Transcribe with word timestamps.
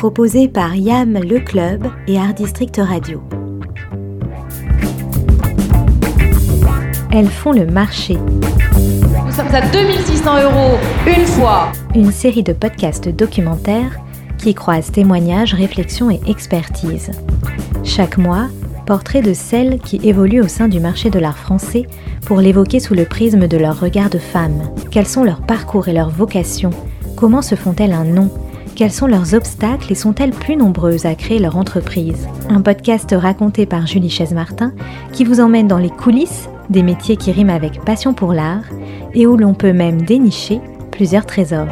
proposé 0.00 0.48
par 0.48 0.74
YAM 0.74 1.18
Le 1.28 1.40
Club 1.40 1.86
et 2.08 2.16
Art 2.16 2.32
District 2.32 2.80
Radio. 2.82 3.20
Elles 7.12 7.28
font 7.28 7.52
le 7.52 7.66
marché. 7.66 8.16
Nous 9.26 9.30
sommes 9.30 9.54
à 9.54 9.60
2600 9.60 10.42
euros 10.44 10.78
une 11.06 11.26
fois. 11.26 11.70
Une 11.94 12.12
série 12.12 12.42
de 12.42 12.54
podcasts 12.54 13.10
documentaires 13.10 14.00
qui 14.38 14.54
croisent 14.54 14.90
témoignages, 14.90 15.52
réflexions 15.52 16.10
et 16.10 16.20
expertise. 16.26 17.10
Chaque 17.84 18.16
mois, 18.16 18.48
portrait 18.86 19.20
de 19.20 19.34
celles 19.34 19.80
qui 19.80 20.00
évoluent 20.02 20.40
au 20.40 20.48
sein 20.48 20.68
du 20.68 20.80
marché 20.80 21.10
de 21.10 21.18
l'art 21.18 21.36
français 21.36 21.86
pour 22.24 22.40
l'évoquer 22.40 22.80
sous 22.80 22.94
le 22.94 23.04
prisme 23.04 23.46
de 23.48 23.58
leur 23.58 23.78
regard 23.78 24.08
de 24.08 24.16
femme. 24.16 24.62
Quels 24.90 25.06
sont 25.06 25.24
leurs 25.24 25.42
parcours 25.42 25.88
et 25.88 25.92
leurs 25.92 26.08
vocations? 26.08 26.70
Comment 27.16 27.42
se 27.42 27.54
font-elles 27.54 27.92
un 27.92 28.04
nom? 28.04 28.30
Quels 28.80 28.92
sont 28.92 29.08
leurs 29.08 29.34
obstacles 29.34 29.92
et 29.92 29.94
sont-elles 29.94 30.30
plus 30.30 30.56
nombreuses 30.56 31.04
à 31.04 31.14
créer 31.14 31.38
leur 31.38 31.58
entreprise? 31.58 32.26
Un 32.48 32.62
podcast 32.62 33.14
raconté 33.14 33.66
par 33.66 33.86
Julie 33.86 34.08
Chaise-Martin 34.08 34.72
qui 35.12 35.24
vous 35.24 35.38
emmène 35.40 35.68
dans 35.68 35.76
les 35.76 35.90
coulisses 35.90 36.48
des 36.70 36.82
métiers 36.82 37.18
qui 37.18 37.30
riment 37.30 37.50
avec 37.50 37.84
passion 37.84 38.14
pour 38.14 38.32
l'art 38.32 38.64
et 39.12 39.26
où 39.26 39.36
l'on 39.36 39.52
peut 39.52 39.74
même 39.74 40.00
dénicher 40.00 40.62
plusieurs 40.92 41.26
trésors. 41.26 41.68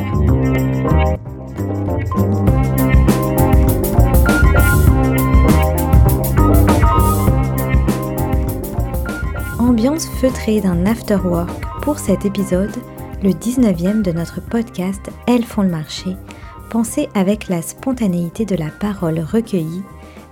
Ambiance 9.58 10.06
feutrée 10.20 10.60
d'un 10.60 10.84
after-work 10.84 11.48
pour 11.80 11.98
cet 11.98 12.26
épisode, 12.26 12.76
le 13.22 13.30
19e 13.30 14.02
de 14.02 14.12
notre 14.12 14.42
podcast 14.42 15.08
Elles 15.26 15.44
font 15.44 15.62
le 15.62 15.70
marché, 15.70 16.14
pensé 16.68 17.08
avec 17.14 17.48
la 17.48 17.62
spontanéité 17.62 18.44
de 18.44 18.56
la 18.56 18.68
parole 18.68 19.20
recueillie. 19.20 19.82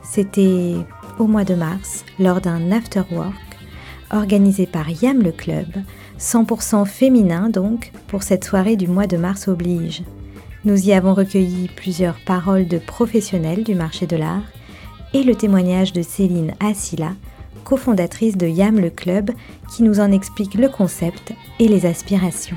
C'était 0.02 0.74
au 1.18 1.26
mois 1.26 1.44
de 1.44 1.54
mars, 1.54 2.04
lors 2.18 2.40
d'un 2.40 2.70
after-work 2.70 3.34
organisé 4.12 4.66
par 4.66 4.88
Yam 4.88 5.22
le 5.22 5.32
Club, 5.32 5.66
100% 6.18 6.86
féminin 6.86 7.48
donc, 7.48 7.92
pour 8.06 8.22
cette 8.22 8.44
soirée 8.44 8.76
du 8.76 8.86
mois 8.86 9.06
de 9.06 9.16
mars 9.16 9.48
oblige. 9.48 10.02
Nous 10.64 10.88
y 10.88 10.92
avons 10.92 11.14
recueilli 11.14 11.68
plusieurs 11.68 12.18
paroles 12.24 12.66
de 12.66 12.78
professionnels 12.78 13.64
du 13.64 13.74
marché 13.74 14.06
de 14.06 14.16
l'art 14.16 14.44
et 15.12 15.22
le 15.22 15.34
témoignage 15.34 15.92
de 15.92 16.02
Céline 16.02 16.54
Assila, 16.60 17.12
cofondatrice 17.64 18.36
de 18.36 18.46
Yam 18.46 18.78
le 18.78 18.90
Club, 18.90 19.30
qui 19.74 19.82
nous 19.82 20.00
en 20.00 20.12
explique 20.12 20.54
le 20.54 20.68
concept 20.68 21.32
et 21.58 21.68
les 21.68 21.86
aspirations. 21.86 22.56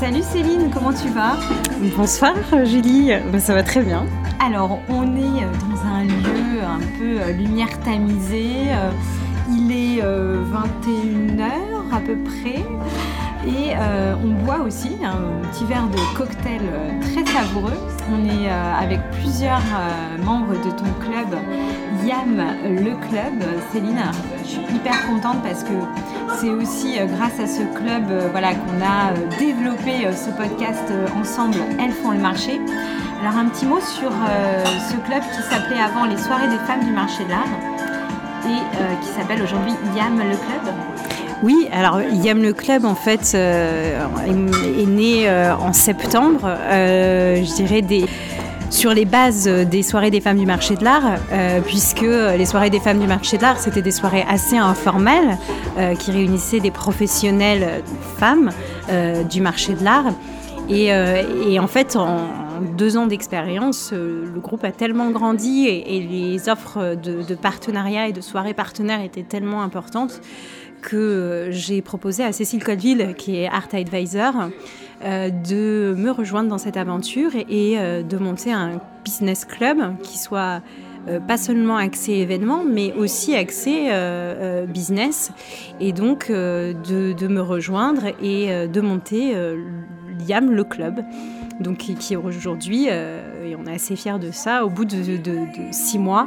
Salut 0.00 0.22
Céline, 0.22 0.70
comment 0.72 0.94
tu 0.94 1.10
vas? 1.10 1.36
Bonsoir 1.94 2.32
Julie, 2.64 3.12
ben, 3.30 3.38
ça 3.38 3.52
va 3.52 3.62
très 3.62 3.82
bien. 3.82 4.06
Alors, 4.42 4.80
on 4.88 5.14
est 5.14 5.42
dans 5.42 5.86
un 5.86 6.04
lieu 6.04 6.62
un 6.64 6.78
peu 6.98 7.20
euh, 7.20 7.32
lumière 7.32 7.78
tamisée. 7.80 8.70
Euh, 8.70 8.90
il 9.50 9.70
est 9.70 10.00
21h 10.00 11.42
euh, 11.42 11.94
à 11.94 12.00
peu 12.00 12.16
près. 12.16 12.64
Et 13.46 13.74
euh, 13.74 14.14
on 14.22 14.44
boit 14.44 14.60
aussi 14.60 14.96
un 15.02 15.48
petit 15.50 15.64
verre 15.64 15.88
de 15.88 16.16
cocktail 16.16 16.60
euh, 16.62 16.90
très 17.00 17.24
savoureux. 17.32 17.76
On 18.10 18.24
est 18.24 18.48
avec 18.50 18.98
plusieurs 19.12 19.62
membres 20.24 20.54
de 20.54 20.70
ton 20.70 20.90
club, 21.00 21.38
YAM 22.04 22.42
le 22.64 23.08
club. 23.08 23.48
Céline, 23.70 24.00
je 24.42 24.48
suis 24.48 24.62
hyper 24.74 25.06
contente 25.06 25.42
parce 25.44 25.62
que 25.62 25.72
c'est 26.38 26.50
aussi 26.50 26.98
grâce 27.16 27.38
à 27.40 27.46
ce 27.46 27.62
club 27.78 28.04
voilà, 28.30 28.54
qu'on 28.54 28.80
a 28.82 29.12
développé 29.38 30.06
ce 30.12 30.30
podcast 30.30 30.84
ensemble, 31.18 31.56
Elles 31.78 31.92
font 31.92 32.12
le 32.12 32.18
marché. 32.18 32.60
Alors 33.22 33.36
un 33.38 33.46
petit 33.46 33.66
mot 33.66 33.80
sur 33.80 34.10
ce 34.10 34.96
club 35.06 35.22
qui 35.22 35.42
s'appelait 35.42 35.80
avant 35.80 36.06
les 36.06 36.16
soirées 36.16 36.48
des 36.48 36.58
femmes 36.66 36.84
du 36.84 36.92
marché 36.92 37.24
de 37.24 37.30
l'art 37.30 37.80
et 38.46 38.48
euh, 38.48 38.94
qui 39.02 39.08
s'appelle 39.08 39.42
aujourd'hui 39.42 39.72
YAM 39.96 40.18
le 40.18 40.36
Club. 40.36 40.74
Oui, 41.42 41.68
alors 41.72 42.00
YAM 42.02 42.42
le 42.42 42.52
Club 42.52 42.84
en 42.84 42.94
fait 42.94 43.32
euh, 43.34 44.06
est, 44.26 44.86
né 44.86 45.28
euh, 45.28 45.54
en 45.56 45.72
septembre, 45.72 46.40
je 46.70 47.54
dirais 47.54 47.82
des 47.82 48.04
sur 48.70 48.94
les 48.94 49.04
bases 49.04 49.46
des 49.46 49.82
soirées 49.82 50.10
des 50.10 50.20
femmes 50.20 50.38
du 50.38 50.46
marché 50.46 50.76
de 50.76 50.84
l'art, 50.84 51.18
puisque 51.66 52.00
les 52.02 52.46
soirées 52.46 52.70
des 52.70 52.80
femmes 52.80 53.00
du 53.00 53.06
marché 53.06 53.36
de 53.36 53.42
l'art, 53.42 53.58
c'était 53.58 53.82
des 53.82 53.90
soirées 53.90 54.24
assez 54.28 54.56
informelles 54.56 55.36
qui 55.98 56.10
réunissaient 56.10 56.60
des 56.60 56.70
professionnelles 56.70 57.82
femmes 58.16 58.50
du 59.28 59.40
marché 59.40 59.74
de 59.74 59.84
l'art. 59.84 60.14
Et, 60.68 61.58
en 61.58 61.66
fait, 61.66 61.96
en, 61.96 62.28
deux 62.60 62.96
ans 62.96 63.06
d'expérience, 63.06 63.90
euh, 63.92 64.24
le 64.32 64.40
groupe 64.40 64.64
a 64.64 64.72
tellement 64.72 65.10
grandi 65.10 65.66
et, 65.66 66.00
les 66.00 66.48
offres 66.48 66.94
de, 66.94 67.34
partenariat 67.34 68.08
et 68.08 68.12
de 68.12 68.20
soirées 68.20 68.54
partenaires 68.54 69.02
étaient 69.02 69.22
tellement 69.22 69.62
importantes 69.62 70.20
que 70.82 70.96
euh, 70.96 71.50
j'ai 71.50 71.82
proposé 71.82 72.24
à 72.24 72.32
Cécile 72.32 72.64
Codeville, 72.64 73.14
qui 73.16 73.36
est 73.36 73.48
Art 73.48 73.68
Advisor, 73.72 74.34
euh, 74.36 74.48
de 75.02 75.94
me 75.96 76.10
rejoindre 76.10 76.48
dans 76.48 76.58
cette 76.58 76.76
aventure 76.76 77.32
et, 77.34 77.76
de 77.76 78.16
monter 78.18 78.52
un 78.52 78.80
business 79.04 79.44
club 79.44 79.78
qui 80.02 80.18
soit 80.18 80.60
pas 81.26 81.38
seulement 81.38 81.76
axé 81.76 82.12
événements, 82.12 82.62
mais 82.64 82.92
aussi 82.92 83.34
axé 83.34 83.88
business. 84.68 85.32
Et 85.80 85.92
donc 85.92 86.30
de, 86.30 87.26
me 87.28 87.40
rejoindre 87.40 88.08
et 88.22 88.68
de 88.68 88.80
monter 88.80 89.34
l'IAM, 90.18 90.50
le 90.50 90.64
club 90.64 91.02
donc 91.60 91.76
qui, 91.76 92.16
aujourd'hui, 92.16 92.86
euh, 92.90 93.44
et 93.44 93.54
on 93.54 93.66
est 93.66 93.74
assez 93.74 93.94
fiers 93.94 94.18
de 94.18 94.30
ça, 94.30 94.64
au 94.64 94.70
bout 94.70 94.84
de, 94.84 95.20
six 95.70 95.98
mois, 95.98 96.26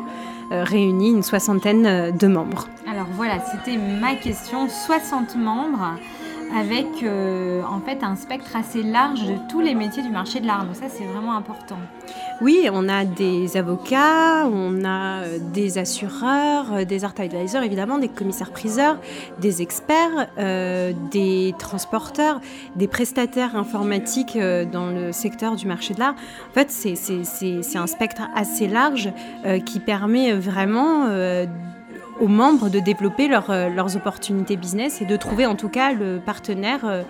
euh, 0.51 0.63
réunit 0.63 1.09
une 1.09 1.23
soixantaine 1.23 1.85
euh, 1.85 2.12
de 2.12 2.28
membres. 2.28 2.67
Alors 2.89 3.07
voilà, 3.16 3.39
c'était 3.39 3.78
ma 3.78 4.16
question, 4.16 4.69
60 4.69 5.35
membres 5.35 5.95
avec 6.55 6.87
en 7.05 7.79
fait 7.81 8.03
un 8.03 8.15
spectre 8.15 8.55
assez 8.55 8.83
large 8.83 9.25
de 9.25 9.35
tous 9.49 9.61
les 9.61 9.75
métiers 9.75 10.03
du 10.03 10.09
marché 10.09 10.39
de 10.39 10.47
l'art. 10.47 10.65
Donc 10.65 10.75
ça, 10.75 10.85
c'est 10.89 11.05
vraiment 11.05 11.35
important. 11.35 11.77
Oui, 12.41 12.67
on 12.71 12.89
a 12.89 13.05
des 13.05 13.57
avocats, 13.57 14.47
on 14.47 14.83
a 14.83 15.21
euh, 15.21 15.37
des 15.53 15.77
assureurs, 15.77 16.73
euh, 16.73 16.83
des 16.83 17.05
art 17.05 17.13
advisors 17.17 17.63
évidemment, 17.63 17.99
des 17.99 18.09
commissaires-priseurs, 18.09 18.97
des 19.39 19.61
experts, 19.61 20.27
euh, 20.37 20.93
des 21.11 21.53
transporteurs, 21.57 22.41
des 22.75 22.87
prestataires 22.87 23.55
informatiques 23.55 24.37
dans 24.71 24.87
le 24.87 25.11
secteur 25.11 25.55
du 25.55 25.67
marché 25.67 25.93
de 25.93 25.99
l'art. 25.99 26.15
En 26.49 26.53
fait, 26.53 26.69
c'est 26.69 27.77
un 27.77 27.87
spectre 27.87 28.23
assez 28.35 28.67
large 28.67 29.11
qui 29.65 29.79
permet 29.79 30.33
vraiment 30.33 31.07
aux 32.19 32.28
membres 32.28 32.69
de 32.69 32.79
développer 32.79 33.28
leurs 33.28 33.96
opportunités 33.96 34.56
business 34.56 35.01
et 35.01 35.06
de 35.06 35.16
trouver 35.16 35.46
en 35.46 35.56
tout 35.56 35.69
cas 35.69 35.94
le 35.94 36.19
partenaire 36.19 37.03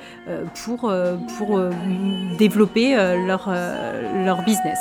pour, 0.64 0.91
pour 1.38 1.62
développer 2.38 2.96
leur, 3.25 3.53
leur 4.25 4.44
business. 4.44 4.80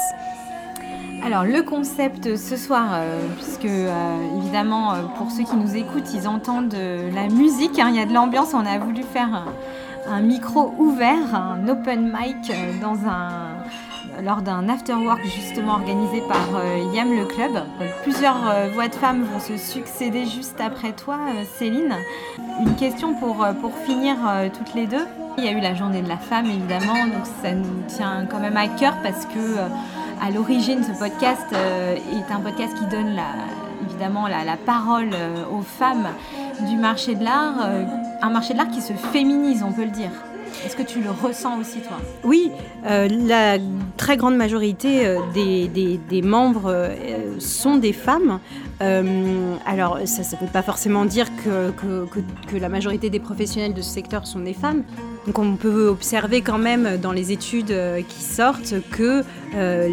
Alors 1.25 1.45
le 1.45 1.63
concept 1.63 2.37
ce 2.37 2.57
soir, 2.57 2.89
euh, 2.95 3.21
puisque 3.37 3.65
euh, 3.65 4.39
évidemment 4.39 4.93
euh, 4.93 5.03
pour 5.17 5.31
ceux 5.31 5.45
qui 5.45 5.55
nous 5.55 5.77
écoutent, 5.77 6.13
ils 6.13 6.27
entendent 6.27 6.75
la 6.75 7.29
musique, 7.29 7.79
hein, 7.79 7.91
il 7.91 7.97
y 7.97 8.01
a 8.01 8.07
de 8.07 8.13
l'ambiance, 8.13 8.55
on 8.55 8.67
a 8.67 8.77
voulu 8.79 9.05
faire 9.05 9.45
un, 10.09 10.21
micro 10.21 10.75
ouvert, 10.79 11.33
un 11.33 11.69
open 11.69 12.13
mic 12.13 12.53
dans 12.81 12.97
un, 13.09 13.55
lors 14.23 14.43
d'un 14.43 14.69
after-work 14.69 15.21
justement 15.25 15.75
organisé 15.75 16.23
par 16.23 16.63
YAM 16.93 17.17
le 17.17 17.25
club. 17.25 17.53
Plusieurs 18.03 18.71
voix 18.75 18.89
de 18.89 18.95
femmes 18.95 19.25
vont 19.25 19.41
se 19.41 19.57
succéder 19.57 20.27
juste 20.27 20.61
après 20.61 20.93
toi, 20.93 21.19
Céline. 21.57 21.95
Une 22.61 22.75
question 22.75 23.15
pour, 23.15 23.47
finir 23.87 24.17
toutes 24.53 24.75
les 24.75 24.87
deux. 24.87 25.07
Il 25.39 25.45
y 25.45 25.49
a 25.49 25.53
eu 25.53 25.61
la 25.61 25.75
journée 25.75 26.03
de 26.03 26.09
la 26.09 26.19
femme 26.19 26.47
évidemment, 26.47 27.07
donc 27.07 27.27
ça 27.43 27.53
nous 27.53 27.83
tient 27.89 28.27
quand 28.31 28.41
même 28.41 28.57
à 28.57 28.69
cœur 28.69 28.95
parce 29.03 29.25
que 29.27 29.59
à 30.23 30.31
l'origine, 30.31 30.85
ce 30.85 30.97
podcast 30.97 31.47
euh, 31.53 31.97
est 31.97 32.33
un 32.33 32.39
podcast 32.39 32.79
qui 32.79 32.87
donne 32.87 33.19
évidemment 33.89 34.29
la, 34.29 34.57
parole 34.57 35.11
euh, 35.13 35.45
aux 35.53 35.63
femmes 35.63 36.07
du 36.61 36.77
marché 36.77 37.17
de 37.17 37.25
l'art, 37.25 37.57
euh, 37.65 37.85
un 38.23 38.31
marché 38.31 38.53
de 38.53 38.59
l'art 38.59 38.69
qui 38.69 38.83
se 38.83 38.93
féminise, 38.93 39.65
on 39.65 39.73
peut 39.73 39.83
le 39.83 39.91
dire. 39.91 40.13
Est-ce 40.65 40.77
que 40.77 40.83
tu 40.83 41.01
le 41.01 41.11
ressens 41.11 41.61
aussi, 41.61 41.81
toi? 41.81 41.99
Oui, 42.25 42.51
la 42.85 43.59
très 43.97 44.17
grande 44.17 44.37
majorité 44.37 45.17
des, 45.35 46.23
membres 46.23 46.91
sont 47.39 47.77
des 47.77 47.93
femmes. 47.93 48.39
alors, 48.81 49.99
ça 50.05 50.23
ne 50.23 50.41
veut 50.41 50.53
pas 50.53 50.63
forcément 50.63 51.05
dire 51.05 51.29
que, 51.45 52.59
la 52.59 52.69
majorité 52.69 53.11
des 53.11 53.21
professionnels 53.21 53.75
de 53.75 53.83
ce 53.83 53.91
secteur 53.91 54.27
sont 54.27 54.41
des 54.41 54.55
femmes, 54.55 54.85
donc 55.27 55.39
on 55.39 55.57
peut 55.57 55.87
observer 55.87 56.43
quand 56.43 56.59
même 56.59 56.99
dans 57.01 57.13
les 57.13 57.31
études 57.31 57.71
euh, 57.71 58.03
qui 58.03 58.23
sortent 58.23 58.75
que 58.91 59.23
euh, 59.55 59.89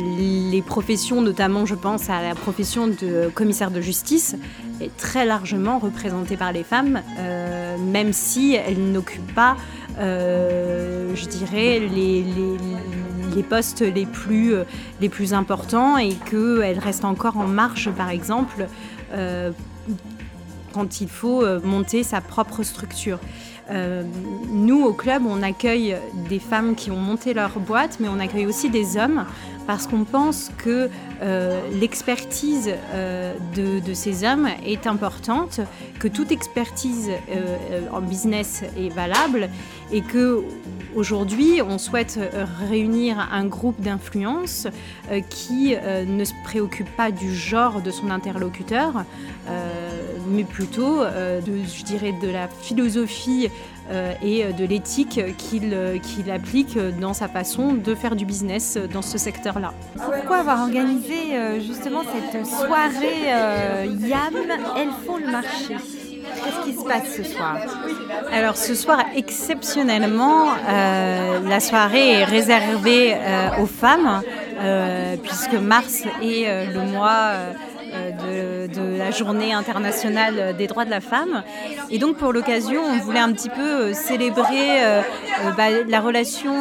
les 0.52 0.62
professions, 0.64 1.22
notamment 1.22 1.68
je 1.68 1.76
pense 1.76 2.10
à 2.10 2.22
la 2.22 2.34
profession 2.34 2.88
de 2.88 3.30
commissaire 3.34 3.70
de 3.70 3.80
justice, 3.80 4.36
est 4.82 4.96
très 4.98 5.26
largement 5.26 5.78
représentée 5.78 6.36
par 6.36 6.52
les 6.52 6.64
femmes, 6.64 7.02
euh, 7.20 7.78
même 7.78 8.12
si 8.12 8.56
elles 8.56 8.92
n'occupent 8.92 9.36
pas, 9.36 9.56
je 10.00 11.28
dirais, 11.28 11.80
les, 11.80 12.26
les 13.36 13.44
postes 13.44 13.82
les 13.82 14.06
plus, 14.06 14.54
les 15.02 15.10
plus 15.10 15.34
importants 15.34 15.98
et 15.98 16.14
qu'elle 16.14 16.80
reste 16.80 17.06
encore 17.06 17.38
en 17.38 17.48
marche, 17.48 17.90
par 17.90 18.10
exemple, 18.10 18.68
quand 20.74 21.02
il 21.02 21.10
faut 21.10 21.44
monter 21.64 22.04
sa 22.04 22.22
propre 22.22 22.64
structure. 22.64 23.20
Euh, 23.72 24.04
nous, 24.52 24.84
au 24.84 24.94
club, 24.94 25.24
on 25.28 25.44
accueille 25.44 25.96
des 26.28 26.40
femmes 26.40 26.76
qui 26.76 26.90
ont 26.92 26.98
monté 26.98 27.34
leur 27.34 27.60
boîte, 27.60 27.98
mais 28.00 28.08
on 28.08 28.20
accueille 28.20 28.48
aussi 28.48 28.70
des 28.70 28.98
hommes 28.98 29.26
parce 29.70 29.86
qu'on 29.86 30.04
pense 30.04 30.50
que 30.58 30.90
euh, 31.22 31.62
l'expertise 31.80 32.72
euh, 32.92 33.36
de, 33.56 33.94
ces 33.94 34.26
hommes 34.26 34.50
est 34.66 34.88
importante, 34.88 35.60
que 36.00 36.08
toute 36.08 36.32
expertise 36.32 37.12
en 37.92 38.02
business 38.02 38.64
est 38.76 38.90
valable 38.90 39.48
et 39.92 40.02
que 40.02 40.44
aujourd'hui, 40.96 41.62
on 41.62 41.78
souhaite 41.78 42.20
réunir 42.70 43.28
un 43.32 43.46
groupe 43.46 43.80
d'influence 43.82 44.68
qui 45.30 45.76
ne 45.76 46.24
se 46.24 46.34
préoccupe 46.44 46.90
pas 46.96 47.12
du 47.12 47.34
genre 47.34 47.82
de 47.82 47.92
son 47.92 48.10
interlocuteur, 48.10 49.06
mais 50.30 50.44
plutôt, 50.44 51.04
de, 51.04 51.64
je 51.64 51.84
dirais, 51.84 52.14
de 52.22 52.30
la 52.30 52.48
philosophie 52.48 53.50
euh, 53.92 54.14
et 54.22 54.54
de 54.54 54.66
l'éthique 54.66 55.20
qu'il 55.38 56.32
applique 56.32 56.78
dans 57.00 57.16
sa 57.16 57.28
façon 57.28 57.74
de 57.74 57.96
faire 57.96 58.16
du 58.16 58.24
business 58.24 58.78
dans 58.94 59.02
ce 59.02 59.18
secteur-là. 59.18 59.74
Pourquoi 59.96 60.38
avoir 60.38 60.62
organisé 60.62 61.34
euh, 61.34 61.60
justement 61.60 62.02
cette 62.04 62.46
soirée 62.46 63.34
euh, 63.34 63.86
YAM 64.00 64.36
Elles 64.78 64.90
font 65.08 65.18
le 65.18 65.32
marché? 65.32 65.76
Qu'est-ce 66.36 66.66
qui 66.66 66.78
se 66.78 66.84
passe 66.84 67.16
ce 67.16 67.24
soir? 67.24 67.58
Alors 68.32 68.58
ce 68.58 68.76
soir, 68.76 69.04
exceptionnellement, 69.16 70.46
la 70.68 71.60
soirée 71.60 72.12
est 72.12 72.26
réservée 72.26 73.16
aux 73.60 73.66
femmes, 73.66 74.22
puisque 75.24 75.54
mars 75.54 76.04
est 76.22 76.74
le 76.74 76.82
mois 76.92 77.34
euh, 77.94 78.68
de, 78.68 78.98
la 78.98 79.12
journée 79.12 79.54
internationale 79.54 80.56
des 80.58 80.68
droits 80.68 80.86
de 80.86 80.90
la 80.90 81.00
femme. 81.00 81.44
Et 81.90 81.98
donc 81.98 82.18
pour 82.18 82.34
l'occasion, 82.34 82.82
on 82.84 82.98
voulait 82.98 83.20
un 83.20 83.32
petit 83.32 83.50
peu 83.50 83.62
euh, 83.62 83.94
célébrer 83.94 84.84
euh, 84.84 85.02
bah, 85.58 85.70
la 85.88 86.00
relation 86.00 86.54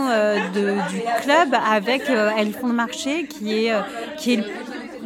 du 0.55 1.01
club 1.23 1.55
avec 1.71 2.09
le 2.09 2.73
marché, 2.73 3.27
qui 3.27 3.67
est, 3.67 3.73
qui 4.17 4.35
est 4.35 4.45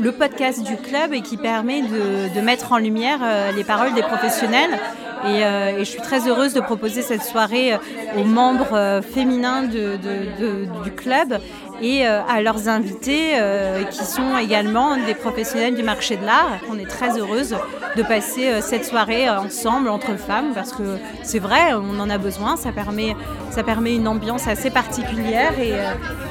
le 0.03 0.13
podcast 0.13 0.63
du 0.65 0.77
club 0.77 1.15
et 1.15 1.23
qui 1.23 1.37
permet 1.37 1.83
de, 1.83 2.41
mettre 2.41 2.73
en 2.73 2.79
lumière 2.79 3.21
les 3.55 3.63
paroles 3.63 3.95
des 3.95 4.03
professionnels. 4.03 4.79
Et, 5.25 5.43
je 5.79 5.85
suis 5.85 6.01
très 6.01 6.29
heureuse 6.29 6.55
de 6.55 6.61
proposer 6.61 7.03
cette 7.03 7.23
soirée 7.23 7.75
aux 8.17 8.25
membres 8.25 9.01
féminins 9.15 9.63
du 9.63 10.91
club 10.97 11.39
et 11.83 12.07
euh, 12.07 12.23
à 12.29 12.41
leurs 12.41 12.69
invités 12.69 13.33
euh, 13.35 13.83
qui 13.85 14.05
sont 14.05 14.39
également 14.39 14.97
des 14.97 15.15
professionnels 15.15 15.75
du 15.75 15.83
marché 15.83 16.17
de 16.17 16.25
l'art. 16.25 16.59
On 16.71 16.79
est 16.79 16.89
très 16.89 17.19
heureuse 17.19 17.57
de 17.97 18.03
passer 18.03 18.49
euh, 18.49 18.61
cette 18.63 18.85
soirée 18.85 19.29
ensemble 19.29 19.89
entre 19.89 20.17
femmes 20.17 20.53
parce 20.55 20.73
que 20.73 20.97
c'est 21.23 21.41
vrai, 21.41 21.75
on 21.75 21.99
en 21.99 22.09
a 22.09 22.19
besoin, 22.19 22.57
ça 22.57 22.71
permet, 22.73 23.17
ça 23.51 23.63
permet 23.65 23.97
une 23.97 24.07
ambiance 24.07 24.47
assez 24.47 24.71
particulière 24.71 25.59
et, 25.59 25.75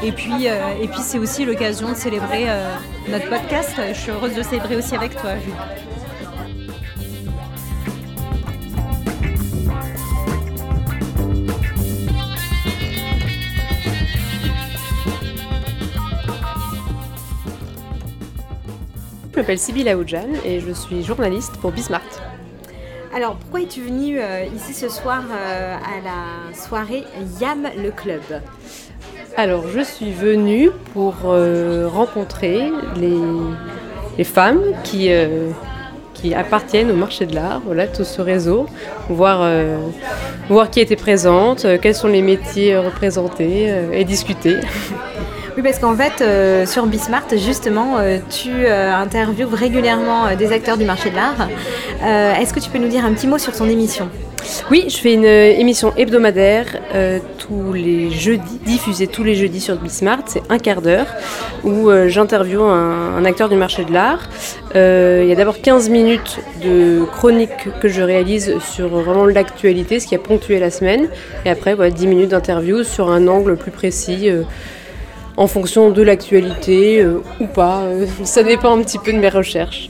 et 0.08 0.12
puis, 0.12 0.46
et 0.46 0.88
puis 0.88 1.02
c'est 1.02 1.20
aussi 1.20 1.46
l'occasion 1.46 1.90
de 1.90 1.96
célébrer 1.96 2.48
notre 3.10 3.30
podcast. 3.30 3.72
Je 3.90 3.94
suis 3.94 4.12
heureuse 4.12 4.34
de 4.34 4.44
célébrer 4.44 4.78
aussi 4.78 4.96
avec 4.96 5.16
toi, 5.20 5.32
Julie. 5.44 5.91
M'appelle 19.42 19.58
Sybille 19.58 19.90
Aoudjan 19.90 20.28
et 20.46 20.60
je 20.60 20.72
suis 20.72 21.04
journaliste 21.04 21.54
pour 21.58 21.72
Bismart. 21.72 22.02
Alors, 23.12 23.38
pourquoi 23.38 23.62
es-tu 23.62 23.82
venue 23.82 24.20
euh, 24.20 24.46
ici 24.56 24.72
ce 24.76 24.88
soir 24.88 25.24
euh, 25.32 25.76
à 25.78 26.00
la 26.04 26.56
soirée 26.56 27.06
YAM 27.40 27.68
le 27.76 27.90
club? 27.90 28.22
Alors, 29.38 29.68
je 29.68 29.80
suis 29.80 30.12
venue 30.12 30.70
pour 30.94 31.16
euh, 31.26 31.88
rencontrer 31.88 32.72
les, 32.98 34.24
femmes 34.24 34.62
qui, 34.84 35.10
qui 36.14 36.36
appartiennent 36.36 36.92
au 36.92 36.96
marché 36.96 37.26
de 37.26 37.34
l'art, 37.34 37.64
voilà, 37.66 37.88
tout 37.88 38.04
ce 38.04 38.22
réseau, 38.22 38.68
voir, 39.10 39.52
voir 40.50 40.70
qui 40.70 40.82
était 40.82 40.96
présente, 40.96 41.66
quels 41.82 41.96
sont 41.96 42.10
les 42.10 42.22
métiers 42.22 42.78
représentés 42.78 43.74
et 43.92 44.04
discuter. 44.04 44.58
Oui, 45.58 45.64
parce 45.64 45.80
qu'en 45.80 45.96
fait, 45.96 46.22
euh, 46.22 46.66
sur 46.66 46.86
Bismart, 46.86 47.28
justement, 47.36 47.98
euh, 47.98 48.20
tu 48.30 48.50
euh, 48.52 48.94
interviews 48.96 49.50
régulièrement 49.52 50.34
des 50.38 50.54
acteurs 50.54 50.78
du 50.78 50.86
marché 50.86 51.10
de 51.10 51.16
l'art. 51.16 51.50
Est-ce 52.40 52.54
que 52.54 52.60
tu 52.60 52.70
peux 52.70 52.78
nous 52.78 52.88
dire 52.88 53.04
un 53.06 53.14
petit 53.14 53.28
mot 53.28 53.38
sur 53.38 53.54
son 53.54 53.68
émission? 53.68 54.10
Oui, 54.72 54.86
je 54.88 54.98
fais 54.98 55.14
une 55.14 55.26
émission 55.26 55.94
hebdomadaire 55.98 56.66
tous 57.38 57.74
les 57.74 58.10
jeudis, 58.10 58.60
diffusée 58.66 59.06
tous 59.06 59.24
les 59.24 59.36
jeudis 59.36 59.60
sur 59.60 59.76
Bismart. 59.76 60.24
C'est 60.26 60.42
un 60.50 60.58
quart 60.58 60.82
d'heure 60.82 61.06
où 61.64 61.92
j'interviewe 62.08 62.64
un, 62.64 63.18
un, 63.18 63.26
acteur 63.26 63.50
du 63.50 63.56
marché 63.56 63.86
de 63.86 63.94
l'art. 63.94 64.30
il 64.74 65.28
y 65.28 65.32
a 65.32 65.36
d'abord 65.36 65.62
15 65.62 65.90
minutes 65.90 66.40
de 66.64 67.04
chronique 67.12 67.70
que 67.82 67.88
je 67.88 68.02
réalise 68.02 68.58
sur 68.60 68.88
vraiment 68.88 69.26
l'actualité, 69.26 70.00
ce 70.00 70.08
qui 70.08 70.16
a 70.16 70.20
ponctué 70.20 70.58
la 70.58 70.72
semaine. 70.72 71.08
Et 71.46 71.50
après, 71.52 71.76
voilà, 71.76 71.92
10 71.92 72.08
minutes 72.08 72.30
d'interview 72.30 72.84
sur 72.84 73.12
un 73.12 73.28
angle 73.28 73.58
plus 73.58 73.72
précis 73.72 74.32
en 75.42 75.48
fonction 75.48 75.90
de 75.90 76.04
l'actualité 76.04 77.02
euh, 77.02 77.24
ou 77.40 77.48
pas. 77.48 77.82
Euh, 77.82 78.06
ça 78.24 78.44
dépend 78.44 78.78
un 78.78 78.84
petit 78.84 79.00
peu 79.00 79.12
de 79.12 79.18
mes 79.18 79.30
recherches. 79.30 79.90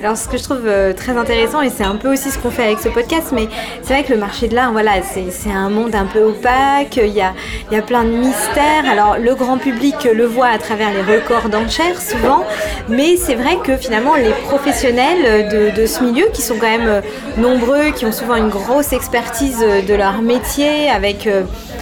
Alors 0.00 0.16
ce 0.16 0.28
que 0.28 0.36
je 0.36 0.42
trouve 0.42 0.66
euh, 0.66 0.92
très 0.92 1.16
intéressant, 1.16 1.60
et 1.62 1.70
c'est 1.70 1.84
un 1.84 1.96
peu 1.96 2.12
aussi 2.12 2.30
ce 2.30 2.38
qu'on 2.38 2.50
fait 2.50 2.64
avec 2.64 2.80
ce 2.80 2.88
podcast, 2.88 3.28
mais 3.32 3.48
c'est 3.82 3.94
vrai 3.94 4.04
que 4.04 4.12
le 4.12 4.18
marché 4.18 4.48
de 4.48 4.54
l'art, 4.54 4.72
voilà, 4.72 4.92
c'est 5.02 5.52
un 5.52 5.70
monde 5.70 5.94
un 5.94 6.06
peu 6.06 6.22
opaque, 6.22 6.96
il 6.96 7.12
y 7.12 7.20
a, 7.20 7.32
y 7.70 7.76
a 7.76 7.82
plein 7.82 8.04
de 8.04 8.10
mystères. 8.10 8.84
Alors 8.90 9.16
le 9.18 9.34
grand 9.34 9.58
public 9.58 10.08
le 10.12 10.24
voit 10.24 10.48
à 10.48 10.58
travers 10.58 10.90
les 10.92 11.02
records 11.02 11.48
d'enchères 11.48 12.00
souvent, 12.00 12.44
mais 12.88 13.16
c'est 13.16 13.34
vrai 13.34 13.58
que 13.62 13.76
finalement 13.76 14.14
les 14.16 14.32
professionnels 14.46 15.48
de, 15.74 15.86
ce 15.86 16.02
milieu, 16.02 16.26
qui 16.32 16.42
sont 16.42 16.56
quand 16.56 16.70
même 16.70 17.02
nombreux, 17.36 17.90
qui 17.90 18.06
ont 18.06 18.12
souvent 18.12 18.36
une 18.36 18.48
grosse 18.48 18.92
expertise 18.92 19.58
de 19.60 19.94
leur 19.94 20.22
métier, 20.22 20.90
avec 20.90 21.28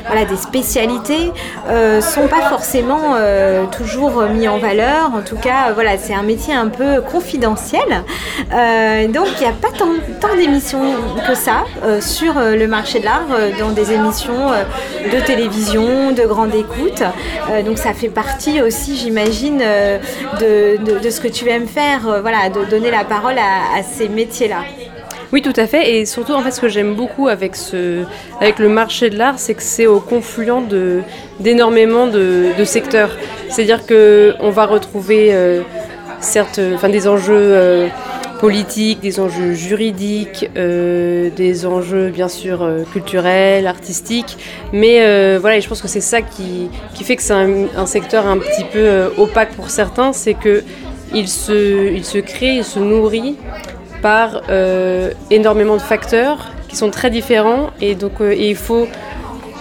voilà, 0.07 0.25
des 0.25 0.37
spécialités 0.37 1.33
euh, 1.69 2.01
sont 2.01 2.27
pas 2.27 2.49
forcément 2.49 3.15
euh, 3.15 3.67
toujours 3.67 4.23
mis 4.23 4.49
en 4.49 4.59
valeur. 4.59 5.13
En 5.15 5.23
tout 5.23 5.37
cas, 5.37 5.73
voilà, 5.73 5.99
c'est 5.99 6.15
un 6.15 6.23
métier 6.23 6.55
un 6.55 6.69
peu 6.69 7.01
confidentiel. 7.01 7.70
Euh, 7.79 9.07
donc, 9.09 9.27
il 9.39 9.43
n'y 9.43 9.47
a 9.47 9.53
pas 9.53 9.69
tant, 9.77 10.35
d'émissions 10.37 10.81
que 11.27 11.35
ça 11.35 11.65
sur 12.01 12.35
le 12.35 12.67
marché 12.67 13.01
de 13.01 13.05
l'art, 13.05 13.27
dans 13.59 13.71
des 13.71 13.93
émissions 13.93 14.51
de 15.13 15.21
télévision, 15.25 16.13
de 16.13 16.23
grande 16.23 16.55
écoute. 16.55 17.03
donc, 17.65 17.79
ça 17.79 17.93
fait 17.93 18.09
partie 18.09 18.63
aussi, 18.63 18.97
j'imagine, 18.97 19.59
de, 19.59 21.11
ce 21.11 21.21
que 21.21 21.29
tu 21.29 21.49
aimes 21.49 21.67
faire, 21.67 22.21
voilà, 22.23 22.49
de 22.49 22.65
donner 22.65 22.91
la 22.91 23.05
parole 23.05 23.39
à 23.39 23.83
ces 23.83 24.09
métiers-là. 24.09 24.63
Oui, 25.33 25.43
tout 25.43 25.53
à 25.57 25.67
fait. 25.67 25.95
Et 25.95 26.07
surtout, 26.07 26.33
en 26.33 26.43
fait, 26.43 26.51
ce 26.51 26.61
que 26.61 26.69
j'aime 26.69 26.95
beaucoup 26.95 27.29
avec, 27.29 27.57
le 27.73 28.69
marché 28.69 29.11
de 29.11 29.17
l'art, 29.17 29.39
c'est 29.39 29.55
que 29.55 29.63
c'est 29.63 29.87
au 29.87 30.01
confluent 30.01 30.67
d'énormément 31.39 32.07
de, 32.07 32.53
secteurs. 32.65 33.17
C'est-à-dire 33.49 33.87
qu'on 33.87 34.51
va 34.51 34.67
retrouver, 34.67 35.29
euh, 35.33 35.63
certes, 36.21 36.61
enfin, 36.75 36.89
des 36.89 37.09
enjeux 37.09 37.35
euh, 37.35 37.89
politiques, 38.41 39.01
des 39.01 39.21
enjeux 39.21 39.53
juridiques, 39.53 40.49
euh, 40.57 41.31
des 41.31 41.67
enjeux, 41.67 42.09
bien 42.09 42.29
sûr, 42.29 42.69
culturels, 42.93 43.67
artistiques. 43.67 44.39
Mais 44.73 45.39
voilà, 45.39 45.61
je 45.61 45.69
pense 45.69 45.83
que 45.83 45.89
c'est 45.89 46.01
ça 46.01 46.23
qui, 46.23 46.71
qui 46.95 47.05
fait 47.05 47.17
que 47.17 47.23
c'est 47.23 47.33
un, 47.33 47.67
un, 47.77 47.87
secteur 47.87 48.27
un 48.27 48.39
petit 48.39 48.65
peu 48.65 49.11
opaque 49.19 49.53
pour 49.53 49.71
certains, 49.71 50.13
c'est 50.13 50.35
que 50.35 50.63
il 51.13 51.29
se, 51.29 51.91
il 51.93 52.05
se 52.05 52.19
crée, 52.19 52.57
il 52.57 52.65
se 52.65 52.79
nourrit 52.79 53.37
par 54.03 54.43
euh, 54.49 55.11
énormément 55.31 55.77
de 55.77 55.83
facteurs 55.83 56.51
qui 56.69 56.77
sont 56.77 56.91
très 56.91 57.11
différents 57.11 57.71
et 57.81 57.95
donc 57.95 58.21
euh, 58.21 58.35
il 58.35 58.57
faut 58.57 58.89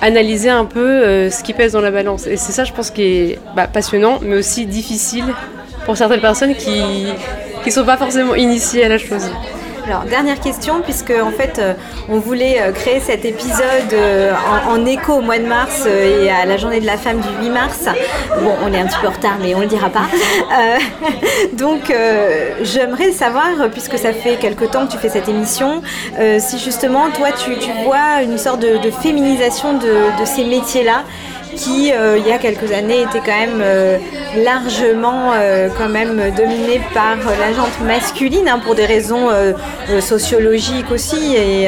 analyser 0.01 0.49
un 0.49 0.65
peu 0.65 0.79
euh, 0.79 1.29
ce 1.29 1.43
qui 1.43 1.53
pèse 1.53 1.73
dans 1.73 1.81
la 1.81 1.91
balance. 1.91 2.25
Et 2.25 2.37
c'est 2.37 2.53
ça, 2.53 2.63
je 2.63 2.71
pense, 2.71 2.89
qui 2.89 3.03
est 3.03 3.39
bah, 3.55 3.67
passionnant, 3.67 4.19
mais 4.21 4.35
aussi 4.35 4.65
difficile 4.65 5.25
pour 5.89 5.97
certaines 5.97 6.21
personnes 6.21 6.53
qui 6.53 6.83
ne 7.65 7.71
sont 7.71 7.83
pas 7.83 7.97
forcément 7.97 8.35
initiées 8.35 8.85
à 8.85 8.89
la 8.89 8.99
chose. 8.99 9.27
Alors, 9.87 10.03
dernière 10.03 10.39
question, 10.39 10.81
puisque 10.81 11.09
en 11.09 11.31
fait, 11.31 11.57
euh, 11.57 11.73
on 12.09 12.19
voulait 12.19 12.61
euh, 12.61 12.71
créer 12.71 12.99
cet 12.99 13.25
épisode 13.25 13.91
euh, 13.93 14.31
en, 14.67 14.85
écho 14.85 15.13
au 15.13 15.21
mois 15.21 15.39
de 15.39 15.47
mars 15.47 15.87
et 15.87 16.29
à 16.29 16.45
la 16.45 16.57
journée 16.57 16.79
de 16.79 16.85
la 16.85 16.95
femme 16.95 17.21
du 17.21 17.27
8 17.43 17.49
mars. 17.49 17.85
Bon, 18.43 18.53
on 18.63 18.71
est 18.71 18.79
un 18.79 18.85
petit 18.85 18.99
peu 19.01 19.07
en 19.07 19.11
retard, 19.11 19.37
mais 19.41 19.55
on 19.55 19.57
ne 19.57 19.63
le 19.63 19.69
dira 19.69 19.89
pas. 19.89 20.05
donc, 21.53 21.91
j'aimerais 22.61 23.11
savoir, 23.11 23.71
puisque 23.71 23.97
ça 23.97 24.13
fait 24.13 24.35
quelque 24.35 24.65
temps 24.65 24.85
que 24.85 24.91
tu 24.91 24.99
fais 24.99 25.09
cette 25.09 25.27
émission, 25.27 25.81
si 26.37 26.59
justement, 26.59 27.09
toi, 27.09 27.29
tu, 27.31 27.49
vois 27.83 28.21
une 28.21 28.37
sorte 28.37 28.59
de, 28.59 28.91
féminisation 28.91 29.73
de, 29.73 30.21
de 30.21 30.25
ces 30.25 30.43
métiers-là 30.43 31.03
qui 31.55 31.89
il 31.89 32.27
y 32.27 32.31
a 32.31 32.37
quelques 32.37 32.71
années 32.71 33.01
était 33.01 33.19
quand 33.19 33.37
même 33.37 33.63
largement 34.43 35.33
quand 35.77 35.89
même 35.89 36.31
dominée 36.35 36.81
par 36.93 37.17
la 37.17 37.53
jante 37.53 37.79
masculine 37.85 38.47
hein, 38.47 38.59
pour 38.63 38.75
des 38.75 38.85
raisons 38.85 39.29
sociologiques 39.99 40.91
aussi 40.91 41.35
et, 41.35 41.67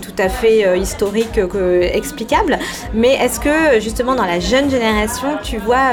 tout 0.00 0.22
à 0.22 0.28
fait 0.28 0.78
historiques 0.78 1.40
explicables. 1.92 2.58
Mais 2.94 3.14
est-ce 3.14 3.40
que 3.40 3.80
justement 3.80 4.14
dans 4.14 4.26
la 4.26 4.40
jeune 4.40 4.70
génération 4.70 5.38
tu 5.42 5.58
vois 5.58 5.92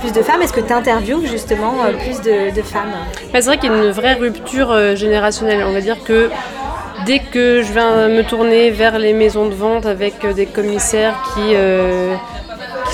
plus 0.00 0.12
de 0.12 0.22
femmes? 0.22 0.42
Est-ce 0.42 0.52
que 0.52 0.60
tu 0.60 0.72
interviews 0.72 1.24
justement 1.26 1.74
plus 2.04 2.20
de, 2.20 2.62
femmes? 2.62 2.92
Bah, 3.32 3.40
C'est 3.40 3.46
vrai 3.46 3.58
qu'il 3.58 3.70
y 3.70 3.74
a 3.74 3.76
une 3.76 3.90
vraie 3.90 4.14
rupture 4.14 4.96
générationnelle. 4.96 5.64
On 5.66 5.72
va 5.72 5.80
dire 5.80 6.02
que 6.04 6.30
dès 7.04 7.18
que 7.18 7.62
je 7.62 7.72
viens 7.72 8.08
me 8.08 8.22
tourner 8.22 8.70
vers 8.70 8.98
les 8.98 9.12
maisons 9.12 9.48
de 9.48 9.54
vente 9.54 9.86
avec 9.86 10.24
euh, 10.24 10.32
des 10.32 10.46
commissaires 10.46 11.14
qui, 11.34 11.54
euh, 11.54 12.14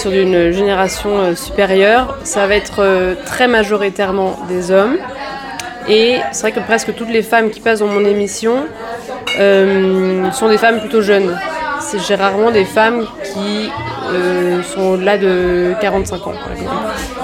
sont 0.01 0.11
d'une 0.11 0.51
génération 0.51 1.19
euh, 1.19 1.35
supérieure, 1.35 2.19
ça 2.25 2.47
va 2.47 2.57
être 2.57 3.17
très 3.25 3.49
majoritairement 3.49 4.39
des 4.49 4.71
hommes. 4.71 4.97
Et 5.89 6.19
c'est 6.33 6.43
vrai 6.43 6.53
que 6.53 6.61
presque 6.61 6.95
toutes 6.95 7.11
les 7.11 7.23
femmes 7.23 7.51
qui 7.51 7.61
passent 7.61 7.81
dans 7.81 7.87
mon 7.87 8.05
émission 8.05 8.67
sont 9.37 10.49
des 10.49 10.59
femmes 10.59 10.79
plutôt 10.79 11.03
jeunes. 11.03 11.37
J'ai 12.07 12.15
rarement 12.15 12.53
des 12.53 12.65
femmes 12.65 13.05
qui 13.25 13.71
sont 14.63 14.93
au-delà 14.93 15.19
de 15.19 15.75
45 15.81 16.27
ans. 16.29 16.35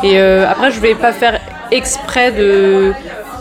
Et 0.03 0.19
après, 0.19 0.73
je 0.73 0.77
ne 0.77 0.83
vais 0.83 0.95
pas 0.97 1.13
faire 1.13 1.39
exprès 1.71 2.33
de 2.33 2.93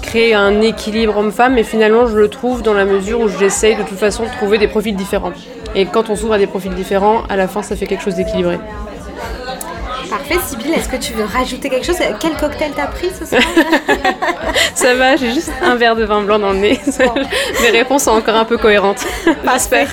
créer 0.08 0.34
un 0.34 0.62
équilibre 0.62 1.18
homme-femme, 1.18 1.56
mais 1.56 1.64
finalement 1.64 2.08
je 2.08 2.16
le 2.16 2.30
trouve 2.30 2.62
dans 2.62 2.74
la 2.74 2.86
mesure 2.86 3.20
où 3.20 3.28
j'essaye 3.28 3.76
de 3.76 3.84
toute 3.84 3.98
façon 3.98 4.24
de 4.24 4.30
trouver 4.30 4.58
des 4.58 4.70
profils 4.70 4.96
différents. 4.96 5.34
Et 5.76 5.86
quand 5.86 6.10
on 6.10 6.16
s'ouvre 6.16 6.34
à 6.34 6.38
des 6.38 6.48
profils 6.48 6.74
différents, 6.74 7.24
à 7.28 7.36
la 7.36 7.48
fin 7.50 7.62
ça 7.62 7.76
fait 7.76 7.88
quelque 7.88 8.04
chose 8.04 8.16
d'équilibré. 8.16 8.58
Parfait, 10.10 10.38
Sybille, 10.46 10.74
est-ce 10.74 10.88
que 10.88 10.96
tu 10.96 11.14
veux 11.14 11.26
rajouter 11.26 11.70
quelque 11.70 11.86
chose? 11.86 11.98
Quel 12.20 12.34
cocktail 12.36 12.72
t'as 12.76 12.88
pris 12.88 13.10
ce 13.10 13.26
soir? 13.26 13.42
Ça 14.74 14.96
va, 14.96 15.16
j'ai 15.18 15.34
juste 15.34 15.52
un 15.62 15.76
verre 15.76 15.96
de 15.96 16.06
vin 16.06 16.22
blanc 16.22 16.40
dans 16.40 16.52
le 16.52 16.60
nez. 16.60 16.80
Mes 17.62 17.70
réponses 17.72 18.04
sont 18.04 18.12
encore 18.12 18.36
un 18.36 18.46
peu 18.46 18.58
cohérentes. 18.58 19.06
J'espère. 19.54 19.90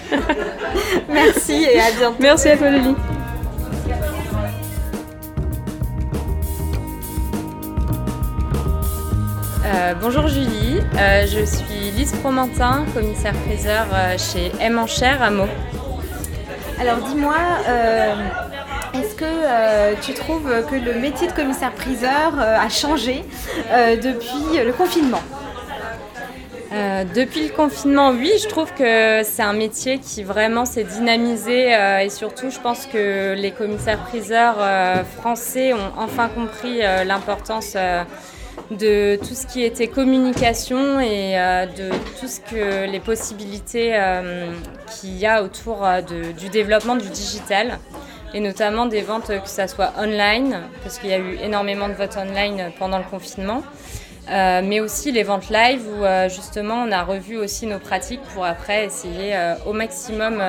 Merci 1.09 1.65
et 1.65 1.81
à 1.81 1.91
bientôt. 1.91 2.17
Merci 2.21 2.49
à 2.49 2.57
toi, 2.57 2.71
Lily. 2.71 2.95
Euh, 9.67 9.95
bonjour 10.01 10.29
Julie, 10.29 10.81
euh, 10.99 11.27
je 11.27 11.45
suis 11.45 11.91
Lise 11.97 12.13
Promentin, 12.23 12.85
commissaire-priseur 12.95 13.87
euh, 13.93 14.17
chez 14.19 14.53
M 14.61 14.79
Enchère 14.79 15.23
à 15.23 15.31
Meaux. 15.31 15.49
Alors 16.79 16.99
dis-moi, 16.99 17.35
est-ce 18.95 19.15
que 19.15 20.01
tu 20.01 20.15
trouves 20.15 20.51
que 20.71 20.77
le 20.77 20.95
métier 21.01 21.27
de 21.27 21.33
commissaire-priseur 21.33 22.39
a 22.39 22.69
changé 22.69 23.25
depuis 23.71 24.65
le 24.65 24.73
confinement? 24.73 25.23
Depuis 27.15 27.49
le 27.49 27.53
confinement, 27.55 28.11
oui, 28.11 28.33
je 28.43 28.49
trouve 28.49 28.73
que 28.73 29.23
c'est 29.23 29.43
un 29.43 29.53
métier 29.53 29.99
qui 29.99 30.25
vraiment 30.25 30.65
s'est 30.65 30.85
dynamisé 30.85 31.73
et 32.03 32.09
surtout, 32.09 32.51
je 32.51 32.59
pense 32.59 32.87
que 32.87 33.35
les 33.35 33.51
commissaires-priseurs 33.53 34.57
français 35.19 35.73
ont 35.73 35.93
enfin 35.99 36.29
compris 36.29 36.79
l'importance 36.79 37.77
de 38.71 39.17
tout 39.17 39.35
ce 39.35 39.47
qui 39.47 39.63
était 39.63 39.89
communication 39.89 41.01
et 41.01 41.39
euh, 41.39 41.67
de 41.67 41.91
tout 42.19 42.27
ce 42.27 42.41
que 42.41 42.91
les 42.91 43.01
possibilités 43.01 43.93
euh, 43.95 44.51
qu'il 44.89 45.17
y 45.17 45.27
a 45.27 45.43
autour 45.43 45.85
euh, 45.85 46.01
du 46.01 46.49
développement 46.49 46.97
du 46.97 47.09
digital 47.09 47.79
et 48.35 48.41
notamment 48.41 48.85
des 48.85 49.01
ventes 49.01 49.29
que 49.29 49.49
ça 49.49 49.67
soit 49.69 49.93
online 49.99 50.61
parce 50.83 50.99
qu'il 50.99 51.09
y 51.09 51.15
a 51.15 51.19
eu 51.19 51.39
énormément 51.43 51.89
de 51.89 51.95
votes 51.95 52.19
online 52.19 52.73
pendant 52.79 52.99
le 52.99 53.05
confinement. 53.05 53.63
mais 54.29 54.81
aussi 54.81 55.13
les 55.13 55.23
ventes 55.23 55.49
live 55.49 55.83
où 55.87 56.05
justement 56.29 56.85
on 56.87 56.93
a 56.93 57.03
revu 57.03 57.37
aussi 57.39 57.67
nos 57.67 57.79
pratiques 57.79 58.23
pour 58.35 58.45
après 58.45 58.85
essayer 58.85 59.35
au 59.65 59.73
maximum 59.73 60.43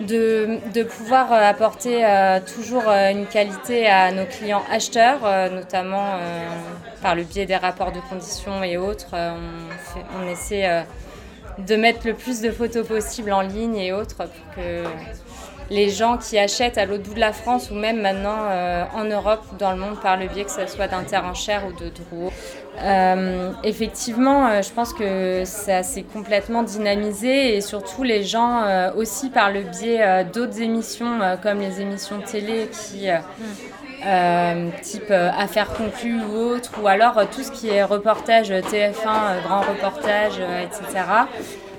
de, 0.00 0.82
pouvoir 0.82 1.32
euh, 1.32 1.36
apporter 1.36 2.04
euh, 2.04 2.40
toujours 2.40 2.84
euh, 2.88 3.10
une 3.10 3.26
qualité 3.26 3.86
à 3.86 4.12
nos 4.12 4.26
clients 4.26 4.62
acheteurs, 4.70 5.20
notamment 5.50 6.18
par 7.02 7.14
le 7.14 7.22
biais 7.24 7.46
des 7.46 7.56
rapports 7.56 7.92
de 7.92 8.00
conditions 8.08 8.62
et 8.62 8.76
autres. 8.76 9.14
on, 9.14 10.28
essaie 10.28 10.84
de 11.58 11.76
mettre 11.76 12.06
le 12.06 12.14
plus 12.14 12.40
de 12.40 12.50
photos 12.50 12.86
possible 12.86 13.32
en 13.32 13.40
ligne 13.40 13.76
et 13.76 13.92
autres 13.92 14.16
pour 14.16 14.54
que 14.54 14.84
les 15.70 15.90
gens 15.90 16.16
qui 16.16 16.38
achètent 16.38 16.78
à 16.78 16.86
l'autre 16.86 17.02
bout 17.04 17.14
de 17.14 17.20
la 17.20 17.32
France 17.32 17.70
ou 17.70 17.74
même 17.74 18.00
maintenant 18.00 18.48
en 18.94 19.04
Europe 19.04 19.42
dans 19.58 19.72
le 19.72 19.78
monde 19.78 20.00
par 20.00 20.16
le 20.16 20.26
biais 20.26 20.44
que 20.44 20.50
ce 20.50 20.66
soit 20.66 20.88
cher 21.34 21.64
ou 21.66 21.72
de 21.72 21.90
Drouot, 21.90 22.32
euh, 22.82 23.52
effectivement, 23.64 24.48
euh, 24.48 24.62
je 24.62 24.70
pense 24.70 24.92
que 24.92 25.42
ça 25.44 25.82
s'est 25.82 26.02
complètement 26.02 26.62
dynamisé 26.62 27.56
et 27.56 27.60
surtout 27.60 28.02
les 28.02 28.22
gens 28.22 28.62
euh, 28.64 28.90
aussi 28.96 29.30
par 29.30 29.50
le 29.50 29.62
biais 29.62 30.24
d'autres 30.24 30.60
émissions 30.60 31.20
comme 31.42 31.60
les 31.60 31.80
émissions 31.80 32.20
télé 32.20 32.68
qui 32.70 33.08
type 34.82 35.10
affaires 35.10 35.72
conclues 35.72 36.20
ou 36.20 36.36
autres 36.36 36.72
ou 36.82 36.86
alors 36.86 37.22
tout 37.30 37.42
ce 37.42 37.50
qui 37.50 37.68
est 37.68 37.82
reportage 37.82 38.50
TF1, 38.50 39.42
grand 39.44 39.60
reportage, 39.60 40.38
etc. 40.62 41.04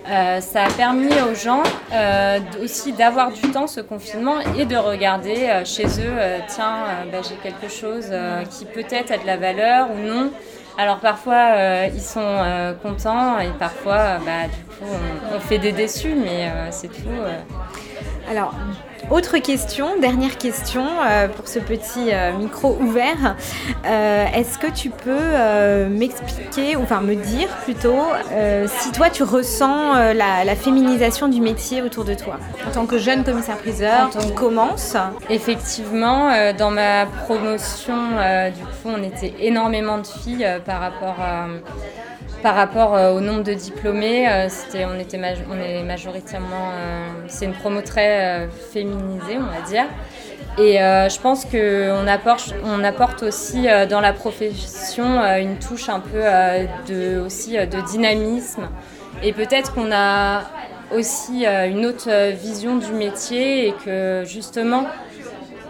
ça 0.08 0.64
a 0.64 0.70
permis 0.76 1.14
aux 1.30 1.36
gens 1.36 1.64
aussi 2.64 2.94
d'avoir 2.94 3.32
du 3.32 3.42
temps 3.52 3.68
ce 3.68 3.82
confinement 3.82 4.40
et 4.58 4.66
de 4.66 4.78
regarder 4.78 5.62
chez 5.66 5.86
eux, 5.86 6.18
tiens, 6.48 6.86
bah, 7.12 7.20
j'ai 7.28 7.36
quelque 7.36 7.72
chose 7.72 8.12
qui 8.50 8.66
peut-être 8.66 9.12
a 9.12 9.18
de 9.18 9.26
la 9.26 9.38
valeur 9.38 9.90
ou 9.92 9.98
non. 9.98 10.32
Alors 10.80 11.00
parfois 11.00 11.54
euh, 11.56 11.90
ils 11.92 12.02
sont 12.02 12.20
euh, 12.22 12.74
contents 12.74 13.40
et 13.40 13.50
parfois 13.58 14.20
bah, 14.24 14.46
du 14.46 14.64
coup 14.76 14.94
on, 15.34 15.40
fait 15.40 15.58
des 15.58 15.72
déçus 15.72 16.14
mais 16.14 16.50
euh, 16.50 16.68
c'est 16.70 16.90
tout. 16.90 17.10
Alors 18.30 18.54
autre 19.10 19.38
question, 19.38 20.00
dernière 20.00 20.38
question 20.38 20.86
euh, 20.86 21.28
pour 21.28 21.48
ce 21.48 21.60
petit 21.60 22.12
euh, 22.12 22.34
micro 22.34 22.78
ouvert. 22.80 23.36
Euh, 23.86 24.26
est-ce 24.34 24.58
que 24.58 24.68
tu 24.68 24.90
peux 24.90 25.88
m'expliquer, 25.90 26.76
ou 26.76 26.84
enfin 26.84 27.02
me 27.02 27.16
dire 27.16 27.48
plutôt, 27.64 28.02
si 28.68 28.92
toi 28.92 29.10
tu 29.10 29.24
ressens 29.24 30.14
la, 30.14 30.56
féminisation 30.56 31.28
du 31.28 31.42
métier 31.42 31.82
autour 31.82 32.04
de 32.04 32.14
toi? 32.14 32.38
En 32.68 32.72
tant 32.72 32.86
que 32.86 32.98
jeune 32.98 33.24
commissaire-priseur, 33.24 34.10
qui 34.10 34.34
commence 34.34 34.96
Effectivement, 35.30 36.32
dans 36.58 36.72
ma 36.72 37.06
promotion, 37.06 37.96
du 38.56 38.64
coup, 38.64 38.90
on 38.96 39.04
était 39.04 39.34
énormément 39.40 39.98
de 40.00 40.08
filles 40.08 40.48
par 40.66 40.80
rapport 40.80 41.16
à 41.20 41.48
par 42.42 42.56
rapport 42.56 42.96
euh, 42.96 43.14
au 43.14 43.22
nombre 43.22 43.44
de 43.44 43.54
diplômés, 43.54 44.28
euh, 44.30 44.48
on, 44.76 45.00
était 45.00 45.20
on 45.50 45.60
est 45.60 45.84
majoritairement. 45.84 46.72
Euh, 46.72 47.08
c'est 47.28 47.46
une 47.46 47.54
promo 47.54 47.82
très 47.82 48.48
féminisée, 48.72 49.38
on 49.38 49.62
va 49.62 49.68
dire. 49.68 49.86
Et 50.60 50.78
je 50.78 51.20
pense 51.20 51.46
qu'on 51.46 52.08
apporte, 52.08 52.56
on 52.64 52.84
apporte 52.84 53.22
aussi 53.22 53.68
dans 53.90 54.02
la 54.02 54.12
profession 54.12 55.06
une 55.38 55.60
touche 55.60 55.88
un 55.88 56.00
peu 56.00 56.24
aussi, 57.24 57.58
de 57.58 57.88
dynamisme. 57.88 58.68
Et 59.22 59.34
peut-être 59.34 59.76
qu'on 59.76 59.92
a 59.92 60.44
aussi 60.96 61.46
une 61.46 61.86
autre 61.86 62.32
vision 62.32 62.78
du 62.78 62.92
métier 62.92 63.68
et 63.68 63.74
que 63.86 64.24
justement, 64.26 64.86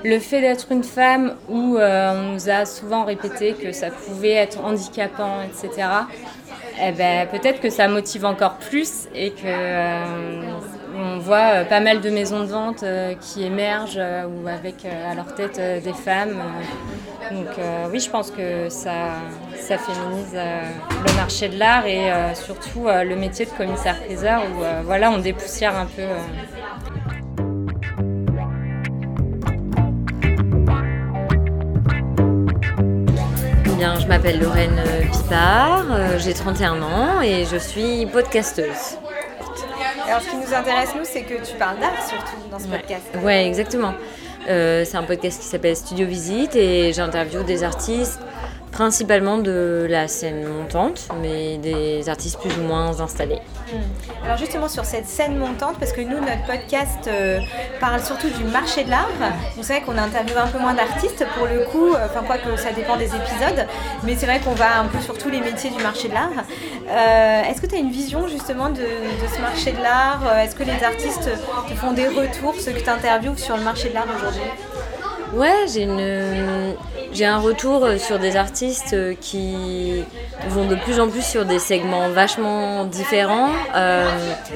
le 0.06 0.20
fait 0.20 0.40
d'être 0.40 0.72
une 0.72 0.86
femme 0.86 1.36
où 1.50 1.78
on 1.78 2.32
nous 2.32 2.50
a 2.50 2.64
souvent 2.66 3.04
répété 3.04 3.54
que 3.54 3.74
ça 3.74 3.90
pouvait 3.90 4.36
être 4.36 4.64
handicapant, 4.64 5.42
etc., 5.42 5.88
eh 6.80 6.92
ben, 6.92 7.28
peut-être 7.28 7.60
que 7.60 7.70
ça 7.70 7.88
motive 7.88 8.26
encore 8.26 8.58
plus 8.58 9.08
et 9.16 9.32
que 9.32 9.46
euh, 9.46 10.04
on 10.96 11.18
voit 11.20 11.38
euh, 11.38 11.66
pas 11.66 11.80
mal 11.80 12.02
de 12.02 12.10
maisons 12.10 12.42
de 12.42 12.46
vente 12.46 12.84
euh, 12.84 13.16
qui 13.20 13.44
émergent 13.44 14.00
ou 14.00 14.48
avec 14.48 14.86
à 14.86 15.16
leur 15.16 15.34
tête 15.34 15.60
des 15.84 15.94
femmes. 15.94 16.42
donc 17.32 17.48
oui, 17.92 18.00
je 18.00 18.10
pense 18.10 18.32
que 18.32 18.70
ça, 18.70 19.16
ça 19.56 19.78
féminise 19.78 20.36
le 20.36 21.16
marché 21.16 21.50
de 21.50 21.58
l'art 21.58 21.86
et 21.86 22.12
surtout 22.36 22.86
le 22.88 23.16
métier 23.16 23.46
de 23.46 23.52
commissaire-priseur 23.52 24.44
où 24.44 24.64
voilà, 24.86 25.12
on 25.12 25.18
dépoussière 25.18 25.76
un 25.76 25.86
peu 25.86 26.04
je 34.08 34.14
m'appelle 34.14 34.40
Lorraine 34.40 34.82
Pipard, 35.12 35.86
euh, 35.92 36.18
j'ai 36.18 36.34
31 36.34 36.82
ans 36.82 37.22
et 37.22 37.44
je 37.44 37.58
suis 37.58 38.06
podcasteuse. 38.06 38.98
Alors, 40.08 40.22
ce 40.22 40.30
qui 40.30 40.38
nous 40.38 40.54
intéresse, 40.54 40.92
nous, 40.96 41.04
c'est 41.04 41.24
que 41.24 41.34
tu 41.46 41.54
parles 41.58 41.78
d'art 41.82 42.02
surtout 42.08 42.50
dans 42.50 42.58
ce 42.58 42.68
podcast. 42.68 43.04
Oui, 43.22 43.34
exactement. 43.34 43.94
Euh, 44.48 44.86
c'est 44.86 44.96
un 44.96 45.04
podcast 45.04 45.42
qui 45.42 45.48
s'appelle 45.48 45.76
Studio 45.76 46.08
Visite 46.08 46.56
et 46.56 46.94
j'interviewe 46.94 47.44
des 47.44 47.66
artistes 47.66 48.22
principalement 48.78 49.40
de 49.40 49.88
la 49.90 50.08
scène 50.08 50.46
montante, 50.46 51.10
mais 51.20 51.58
des 51.58 52.08
artistes 52.10 52.40
plus 52.40 52.56
ou 52.60 52.62
moins 52.62 53.02
installés. 53.02 53.42
Hmm. 53.74 54.24
Alors 54.24 54.38
justement 54.38 54.70
sur 54.70 54.86
cette 54.86 55.08
scène 55.08 55.36
montante, 55.36 55.78
parce 55.80 55.92
que 55.92 56.02
nous, 56.02 56.20
notre 56.20 56.46
podcast 56.46 57.08
euh, 57.08 57.40
parle 57.80 58.04
surtout 58.04 58.30
du 58.30 58.44
marché 58.44 58.84
de 58.84 58.92
l'art. 58.92 59.10
Vous 59.56 59.64
savez 59.64 59.82
qu'on 59.82 59.98
interviewe 59.98 60.38
un 60.38 60.46
peu 60.46 60.60
moins 60.60 60.76
d'artistes 60.76 61.26
pour 61.36 61.48
le 61.48 61.66
coup, 61.72 61.96
euh, 61.96 62.06
enfin 62.06 62.24
quoi 62.24 62.38
que 62.38 62.56
ça 62.56 62.72
dépend 62.72 62.98
des 62.98 63.08
épisodes, 63.08 63.66
mais 64.04 64.16
c'est 64.16 64.28
vrai 64.28 64.40
qu'on 64.42 64.54
va 64.54 64.82
un 64.82 64.86
peu 64.86 65.00
sur 65.02 65.18
tous 65.18 65.30
les 65.32 65.42
métiers 65.42 65.72
du 65.72 65.82
marché 65.82 66.08
de 66.10 66.14
l'art. 66.14 66.46
Euh, 66.88 67.50
est-ce 67.50 67.60
que 67.60 67.66
tu 67.66 67.74
as 67.74 67.80
une 67.80 67.90
vision 67.90 68.28
justement 68.28 68.70
de, 68.70 68.86
ce 69.36 69.42
marché 69.42 69.72
de 69.72 69.82
l'art? 69.82 70.22
Est-ce 70.38 70.56
que 70.56 70.64
les 70.64 70.84
artistes 70.84 71.32
te 71.68 71.74
font 71.74 71.94
des 71.94 72.10
retours, 72.10 72.54
ceux 72.60 72.74
que 72.74 72.84
tu 72.84 72.90
interviews 72.92 73.36
sur 73.38 73.58
le 73.58 73.64
marché 73.64 73.90
de 73.90 73.96
l'art 73.96 74.06
aujourd'hui? 74.16 74.52
Ouais, 75.34 75.66
j'ai 77.12 77.26
un 77.26 77.38
retour 77.40 77.86
sur 77.98 78.18
des 78.18 78.38
artistes 78.38 78.96
qui 79.20 80.04
vont 80.50 80.66
de 80.66 80.76
plus 80.76 81.00
en 81.00 81.10
plus 81.10 81.26
sur 81.26 81.46
des 81.46 81.60
segments 81.60 82.10
vachement 82.10 82.86
différents, 82.86 83.50
euh, 83.76 84.10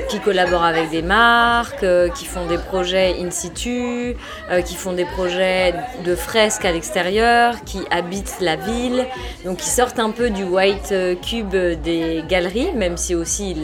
qui 0.10 0.20
collaborent 0.20 0.64
avec 0.64 0.90
des 0.90 1.02
marques, 1.02 1.84
euh, 1.84 2.10
qui 2.10 2.26
font 2.26 2.46
des 2.46 2.58
projets 2.58 3.16
in 3.20 3.32
situ, 3.32 4.16
euh, 4.50 4.62
qui 4.62 4.76
font 4.76 4.94
des 4.94 5.06
projets 5.06 5.74
de 6.06 6.16
fresques 6.16 6.66
à 6.66 6.72
l'extérieur, 6.72 7.56
qui 7.66 7.80
habitent 7.92 8.38
la 8.40 8.56
ville, 8.56 9.06
donc 9.44 9.58
qui 9.58 9.70
sortent 9.70 10.00
un 10.00 10.12
peu 10.12 10.30
du 10.30 10.44
white 10.44 10.94
cube 11.22 11.56
des 11.56 12.24
galeries, 12.30 12.72
même 12.74 12.96
si 12.96 13.14
aussi 13.14 13.56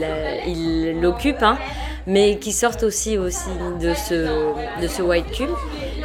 ils 0.45 0.99
l'occupent. 0.99 1.43
Hein, 1.43 1.57
mais 2.09 2.37
qui 2.37 2.53
sortent 2.53 2.83
aussi, 2.83 3.17
aussi 3.17 3.49
de 3.81 3.93
ce 3.93 5.01
white 5.01 5.29
cube 5.31 5.49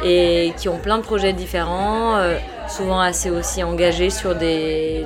et 0.03 0.53
qui 0.57 0.69
ont 0.69 0.77
plein 0.77 0.97
de 0.97 1.03
projets 1.03 1.33
différents 1.33 2.17
souvent 2.67 2.99
assez 2.99 3.29
aussi 3.29 3.63
engagés 3.63 4.09
sur 4.09 4.35
des, 4.35 5.05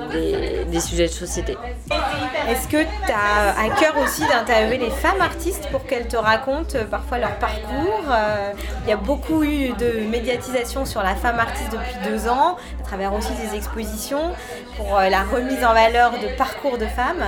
des, 0.70 0.80
sujets 0.80 1.06
de 1.06 1.12
société. 1.12 1.56
Est-ce 2.48 2.68
que 2.68 2.82
tu 2.82 3.12
as 3.12 3.58
à 3.58 3.68
cœur 3.78 3.94
aussi 4.02 4.22
d'interviewer 4.22 4.78
les 4.78 4.90
femmes 4.90 5.20
artistes 5.20 5.68
pour 5.70 5.84
qu'elles 5.84 6.08
te 6.08 6.16
racontent 6.16 6.76
euh, 6.76 6.84
parfois 6.84 7.18
leur 7.18 7.36
parcours 7.36 8.04
euh, 8.10 8.52
Il 8.84 8.90
y 8.90 8.92
a 8.92 8.96
beaucoup 8.96 9.42
eu 9.42 9.70
de 9.74 10.08
médiatisation 10.08 10.86
sur 10.86 11.02
la 11.02 11.14
femme 11.14 11.38
artiste 11.38 11.72
depuis 11.72 12.10
deux 12.10 12.28
ans, 12.28 12.56
travers 12.88 13.12
aussi 13.12 13.32
des 13.34 13.54
expositions 13.54 14.32
pour 14.76 14.98
euh, 14.98 15.10
la 15.10 15.22
remise 15.22 15.62
en 15.62 15.74
valeur 15.74 16.12
de 16.12 16.36
parcours 16.36 16.78
de 16.78 16.86
femmes. 16.86 17.22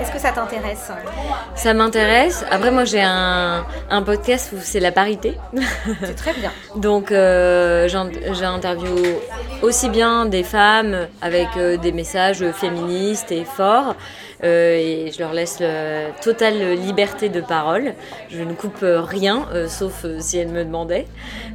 Est-ce 0.00 0.12
que 0.12 0.18
ça 0.18 0.30
t'intéresse? 0.30 0.90
Ça 1.54 1.72
m'intéresse. 1.72 2.44
Après, 2.50 2.70
moi, 2.70 2.84
j'ai 2.84 3.02
un, 3.02 3.64
un, 3.88 4.02
podcast 4.02 4.52
où 4.52 4.58
c'est 4.60 4.80
la 4.80 4.92
parité. 4.92 5.38
C'est 6.04 6.16
très 6.16 6.34
bien. 6.34 6.52
Donc, 6.76 7.12
euh, 7.12 7.88
j'interviewe 7.88 9.16
aussi 9.62 9.88
bien 9.88 10.26
des 10.26 10.42
femmes 10.42 11.06
avec 11.22 11.48
euh, 11.56 11.78
des 11.78 11.92
messages 11.92 12.44
féministes 12.52 13.32
et 13.32 13.44
forts. 13.44 13.96
Euh, 14.44 14.76
et 14.76 15.10
je 15.12 15.18
leur 15.18 15.32
laisse 15.32 15.60
la 15.60 16.10
totale 16.22 16.74
liberté 16.74 17.28
de 17.28 17.40
parole. 17.40 17.94
Je 18.28 18.42
ne 18.42 18.52
coupe 18.52 18.82
rien, 18.82 19.46
sauf 19.68 20.04
si 20.18 20.38
elles 20.38 20.48
me 20.48 20.64
demandaient. 20.64 21.06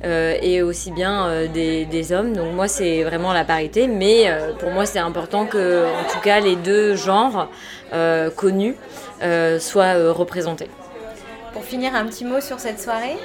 et 0.04 0.62
aussi 0.62 0.92
bien 0.92 1.46
des, 1.54 1.86
des, 1.86 2.12
hommes. 2.12 2.34
Donc 2.34 2.54
moi, 2.54 2.68
c'est 2.68 3.04
vraiment 3.04 3.34
la 3.34 3.44
parité. 3.44 3.88
Mais 3.88 4.32
pour 4.60 4.72
moi, 4.72 4.86
c'est 4.86 5.00
important 5.00 5.46
que, 5.46 5.86
en 5.86 6.12
tout 6.12 6.20
cas, 6.22 6.40
les 6.40 6.56
deux 6.56 6.96
genres 6.96 7.50
connus 8.36 8.76
soient 9.60 10.12
représentés. 10.12 10.70
Pour 11.54 11.64
finir, 11.64 11.96
un 11.96 12.06
petit 12.06 12.26
mot 12.26 12.42
sur 12.42 12.60
cette 12.60 12.80
soirée? 12.80 13.18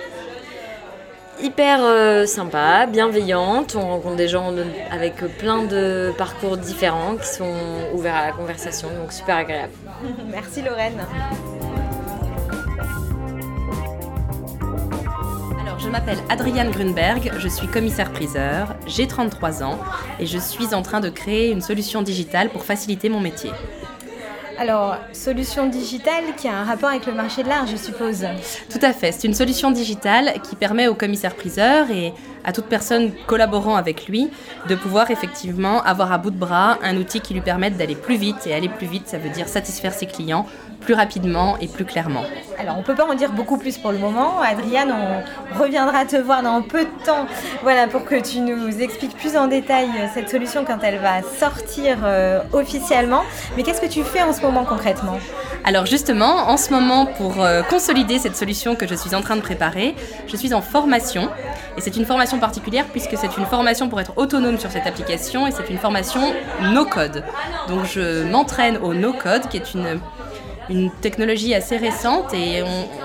Hyper 1.41 1.81
euh, 1.83 2.27
sympa, 2.27 2.87
bienveillante. 2.87 3.77
On 3.77 3.89
rencontre 3.89 4.17
des 4.17 4.29
gens 4.29 4.53
avec 4.91 5.17
plein 5.39 5.65
de 5.65 6.13
parcours 6.17 6.57
différents 6.57 7.17
qui 7.17 7.27
sont 7.27 7.55
ouverts 7.95 8.15
à 8.15 8.27
la 8.27 8.33
conversation, 8.33 8.89
donc 9.01 9.13
super 9.13 9.37
agréable. 9.37 9.73
Merci 10.31 10.63
Lorraine. 10.63 10.99
Alors, 15.61 15.79
je 15.79 15.89
m'appelle 15.89 16.19
Adriane 16.29 16.71
Grunberg, 16.71 17.33
je 17.39 17.49
suis 17.49 17.67
commissaire-priseur, 17.67 18.77
j'ai 18.87 19.07
33 19.07 19.63
ans 19.63 19.79
et 20.19 20.27
je 20.27 20.39
suis 20.39 20.75
en 20.75 20.83
train 20.83 21.01
de 21.01 21.09
créer 21.09 21.51
une 21.51 21.61
solution 21.61 22.03
digitale 22.03 22.51
pour 22.51 22.65
faciliter 22.65 23.09
mon 23.09 23.21
métier. 23.21 23.51
Alors, 24.59 24.97
solution 25.13 25.67
digitale 25.67 26.25
qui 26.37 26.49
a 26.49 26.57
un 26.57 26.65
rapport 26.65 26.89
avec 26.89 27.05
le 27.05 27.13
marché 27.13 27.43
de 27.43 27.49
l'art, 27.49 27.67
je 27.67 27.77
suppose. 27.77 28.25
Tout 28.71 28.79
à 28.81 28.95
fait. 28.95 29.13
C'est 29.13 29.27
une 29.27 29.35
solution 29.35 29.71
digitale 29.71 30.33
qui 30.43 30.57
permet 30.57 30.89
au 30.89 30.95
commissaire-priseur 30.95 31.91
et 31.91 32.15
à 32.43 32.53
toute 32.53 32.67
personne 32.67 33.13
collaborant 33.27 33.77
avec 33.77 34.07
lui 34.09 34.31
de 34.69 34.75
pouvoir 34.75 35.11
effectivement 35.11 35.83
avoir 35.83 36.11
à 36.11 36.19
bout 36.19 36.31
de 36.31 36.39
bras 36.39 36.79
un 36.83 36.97
outil 36.97 37.21
qui 37.21 37.35
lui 37.35 37.43
permette 37.43 37.77
d'aller 37.77 37.97
plus 37.97 38.17
vite. 38.17 38.47
Et 38.47 38.55
aller 38.55 38.71
plus 38.71 38.87
vite, 38.87 39.09
ça 39.09 39.19
veut 39.19 39.29
dire 39.29 39.49
satisfaire 39.49 39.93
ses 39.93 40.07
clients 40.07 40.47
plus 40.87 40.95
rapidement 40.95 41.59
et 41.61 41.67
plus 41.67 41.85
clairement. 41.85 42.23
Alors, 42.59 42.77
on 42.77 42.79
ne 42.79 42.85
peut 42.85 42.95
pas 42.95 43.05
en 43.05 43.15
dire 43.15 43.33
beaucoup 43.33 43.59
plus 43.59 43.77
pour 43.77 43.91
le 43.91 43.99
moment. 43.99 44.41
Adriane, 44.41 44.93
on 44.93 45.59
reviendra 45.59 46.05
te 46.05 46.17
voir 46.17 46.43
dans 46.43 46.63
peu 46.63 46.85
de 46.85 47.05
temps 47.05 47.27
voilà, 47.63 47.89
pour 47.89 48.05
que 48.05 48.15
tu 48.23 48.39
nous 48.39 48.81
expliques 48.81 49.17
plus 49.17 49.37
en 49.37 49.49
détail 49.49 49.89
cette 50.15 50.31
solution 50.31 50.65
quand 50.65 50.79
elle 50.83 50.99
va 50.99 51.23
sortir 51.23 51.99
euh, 52.05 52.41
officiellement. 52.53 53.25
Mais 53.57 53.65
qu'est-ce 53.65 53.81
que 53.81 53.89
tu 53.89 54.05
fais 54.05 54.23
en 54.23 54.33
ce 54.33 54.41
moment 54.41 54.65
concrètement? 54.65 55.19
Alors 55.65 55.87
justement, 55.87 56.49
en 56.49 56.57
ce 56.57 56.71
moment, 56.71 57.07
pour 57.07 57.43
euh, 57.43 57.63
consolider 57.65 58.21
cette 58.21 58.37
solution 58.37 58.77
que 58.77 58.87
je 58.87 58.95
suis 58.95 59.15
en 59.17 59.21
train 59.21 59.35
de 59.35 59.41
préparer, 59.41 59.97
je 60.29 60.37
suis 60.37 60.55
en 60.55 60.63
formation. 60.63 61.29
Et 61.77 61.81
c'est 61.81 61.97
une 61.97 62.07
formation 62.07 62.39
particulière 62.39 62.85
puisque 62.93 63.17
c'est 63.19 63.37
une 63.37 63.45
formation 63.47 63.89
pour 63.89 64.01
être 64.01 64.13
autonome 64.17 64.59
sur 64.59 64.71
cette 64.71 64.87
application 64.87 65.49
et 65.49 65.51
c'est 65.51 65.69
une 65.69 65.79
formation 65.79 66.33
no-code. 66.73 67.25
Donc 67.69 67.85
je 67.85 68.23
m'entraîne 68.23 68.77
au 68.79 68.95
no-code 68.95 69.49
qui 69.49 69.57
est 69.57 69.75
une 69.75 70.01
une 70.69 70.91
technologie 70.91 71.55
assez 71.55 71.77
récente 71.77 72.35
et 72.35 72.63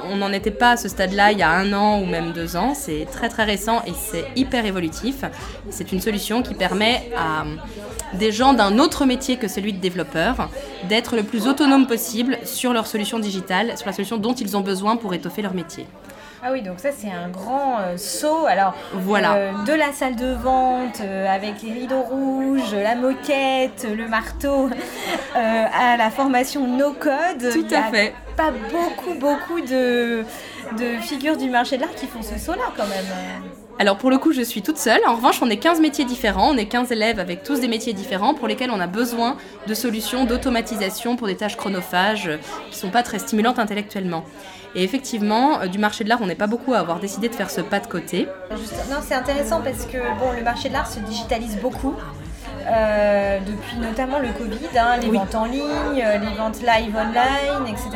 on 0.10 0.16
n'en 0.16 0.32
était 0.32 0.52
pas 0.52 0.72
à 0.72 0.78
ce 0.78 0.90
stade-là 0.90 1.32
il 1.32 1.38
y 1.40 1.44
a 1.44 1.52
un 1.52 1.74
an 1.74 2.02
ou 2.02 2.06
même 2.06 2.34
deux 2.34 2.56
ans. 2.56 2.74
C'est 2.74 3.08
très 3.12 3.30
très 3.30 3.44
récent 3.44 3.82
et 3.86 3.94
c'est 3.94 4.26
hyper 4.36 4.66
évolutif. 4.66 5.24
C'est 5.70 5.92
une 5.92 6.02
solution 6.02 6.42
qui 6.42 6.54
permet 6.54 7.12
à 7.18 7.46
des 8.18 8.32
gens 8.32 8.54
d'un 8.54 8.78
autre 8.80 9.06
métier 9.06 9.38
que 9.38 9.48
celui 9.48 9.74
de 9.74 9.80
développeur 9.80 10.50
d'être 10.90 11.16
le 11.16 11.24
plus 11.24 11.48
autonome 11.48 11.88
possible 11.88 12.38
sur 12.46 12.74
leur 12.74 12.88
solution 12.88 13.20
digitale, 13.20 13.78
sur 13.78 13.88
la 13.88 13.94
solution 13.94 14.18
dont 14.18 14.34
ils 14.34 14.58
ont 14.58 14.62
besoin 14.62 14.98
pour 14.98 15.14
étoffer 15.14 15.42
leur 15.42 15.54
métier. 15.54 15.86
Ah 16.44 16.50
oui, 16.52 16.64
donc 16.64 16.80
ça 16.80 16.90
c'est 16.92 17.12
un 17.12 17.30
grand 17.30 17.80
euh, 17.80 17.98
saut. 17.98 18.48
Alors, 18.48 18.74
voilà. 18.94 19.36
Euh, 19.36 19.52
de 19.64 19.74
la 19.74 19.92
salle 19.92 20.16
de 20.16 20.34
vente 20.34 21.00
euh, 21.02 21.28
avec 21.28 21.62
les 21.62 21.72
rideaux 21.72 22.02
rouges, 22.02 22.74
la 22.74 22.96
moquette, 22.96 23.88
le 23.96 24.08
marteau, 24.08 24.68
à 25.36 25.98
la 25.98 26.10
formation 26.10 26.66
no 26.66 26.94
code. 26.94 27.52
Tout 27.54 27.76
à 27.76 27.84
fait. 27.92 28.16
Pas 28.36 28.50
beaucoup, 28.52 29.14
beaucoup 29.20 29.62
de, 29.62 30.24
de 30.80 30.98
figures 31.02 31.38
du 31.38 31.50
marché 31.50 31.78
de 31.78 31.82
l'art 31.82 31.94
qui 31.94 32.08
font 32.08 32.24
ce 32.24 32.40
saut-là 32.40 32.72
quand 32.76 32.88
même. 32.88 33.06
Alors 33.80 33.98
pour 33.98 34.12
le 34.12 34.18
coup, 34.18 34.32
je 34.32 34.42
suis 34.42 34.62
toute 34.62 34.78
seule. 34.78 35.02
En 35.08 35.16
revanche, 35.16 35.42
on 35.42 35.50
est 35.50 35.58
15 35.58 35.80
métiers 35.80 36.06
différents, 36.06 36.52
on 36.54 36.58
est 36.58 36.68
15 36.68 36.92
élèves 36.92 37.20
avec 37.20 37.44
tous 37.44 37.60
des 37.60 37.68
métiers 37.68 37.94
différents 37.94 38.34
pour 38.34 38.48
lesquels 38.48 38.72
on 38.72 38.80
a 38.80 38.88
besoin 38.88 39.38
de 39.68 39.74
solutions 39.74 40.26
d'automatisation 40.26 41.16
pour 41.16 41.28
des 41.28 41.36
tâches 41.36 41.58
chronophages 41.58 42.30
qui 42.70 42.78
ne 42.78 42.82
sont 42.82 42.90
pas 42.92 43.04
très 43.04 43.20
stimulantes 43.20 43.60
intellectuellement. 43.60 44.24
Et 44.76 44.84
effectivement, 44.84 45.62
euh, 45.62 45.68
du 45.68 45.80
marché 45.80 46.04
de 46.04 46.10
l'art, 46.10 46.20
on 46.22 46.28
n'est 46.28 46.36
pas 46.36 46.48
beaucoup 46.48 46.74
à 46.74 46.80
avoir 46.80 47.00
décidé 47.00 47.28
de 47.28 47.36
faire 47.36 47.50
ce 47.50 47.62
pas 47.62 47.80
de 47.80 47.88
côté. 47.88 48.28
non, 48.52 48.98
c'est 49.02 49.16
intéressant 49.16 49.62
parce 49.62 49.86
que 49.86 49.98
le 49.98 50.44
marché 50.44 50.70
de 50.70 50.74
l'art 50.74 50.90
se 50.90 51.00
digitalise 51.00 51.58
beaucoup. 51.62 51.96
Euh, 52.68 53.40
depuis 53.40 53.78
notamment 53.78 54.20
le 54.20 54.30
Covid, 54.30 54.78
hein, 54.78 54.98
les 55.02 55.10
ventes 55.10 55.36
en 55.36 55.46
ligne, 55.46 56.04
euh, 56.04 56.18
les 56.18 56.36
ventes 56.38 56.60
live 56.62 56.96
online, 56.96 57.68
etc. 57.68 57.90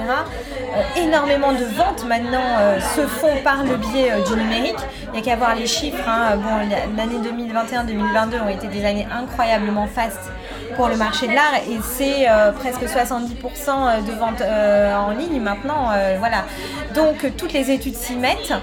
énormément 0.97 1.51
de 1.51 1.65
ventes 1.75 2.06
maintenant 2.08 2.80
se 2.95 3.01
font 3.01 3.36
par 3.43 3.63
le 3.63 3.78
biais 3.78 4.12
du 4.28 4.36
numérique. 4.36 4.80
Il 5.08 5.12
n'y 5.13 5.19
a 5.19 5.21
qu'à 5.21 5.36
voir 5.36 5.56
les 5.56 5.67
chiffres. 5.67 6.08
Hein. 6.08 6.38
Bon, 6.38 6.58
l'année 6.97 7.19
2021-2022 7.19 8.43
ont 8.43 8.49
été 8.49 8.67
des 8.67 8.86
années 8.86 9.08
incroyablement 9.12 9.88
fastes 9.88 10.32
pour 10.75 10.88
le 10.89 10.97
marché 10.97 11.28
de 11.28 11.34
l'art 11.34 11.56
et 11.56 11.80
c'est 11.82 12.30
euh, 12.30 12.51
presque 12.51 12.84
70% 12.84 14.06
de 14.06 14.12
ventes 14.12 14.41
euh, 14.41 14.95
en 14.95 15.12
ligne 15.12 15.39
maintenant. 15.39 15.91
Euh, 15.93 16.17
voilà. 16.19 16.45
Donc 16.93 17.25
toutes 17.38 17.54
les 17.54 17.71
études 17.71 17.95
s'y 17.95 18.15
mettent. 18.15 18.54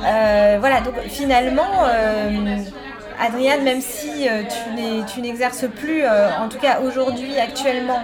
voilà, 0.00 0.80
donc 0.80 0.94
finalement, 1.08 1.86
Adriane, 3.24 3.62
même 3.62 3.80
si 3.80 4.26
tu 5.14 5.20
n'exerces 5.20 5.66
plus, 5.68 6.04
en 6.06 6.48
tout 6.48 6.58
cas 6.58 6.80
aujourd'hui, 6.80 7.38
actuellement, 7.38 8.00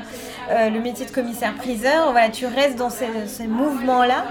euh, 0.50 0.70
le 0.70 0.81
métier 0.81 1.04
de 1.04 1.11
commissaire-priseur. 1.11 2.11
Voilà, 2.12 2.31
tu 2.31 2.46
restes 2.46 2.76
dans 2.76 2.88
ces, 2.88 3.46
mouvements-là. 3.46 4.24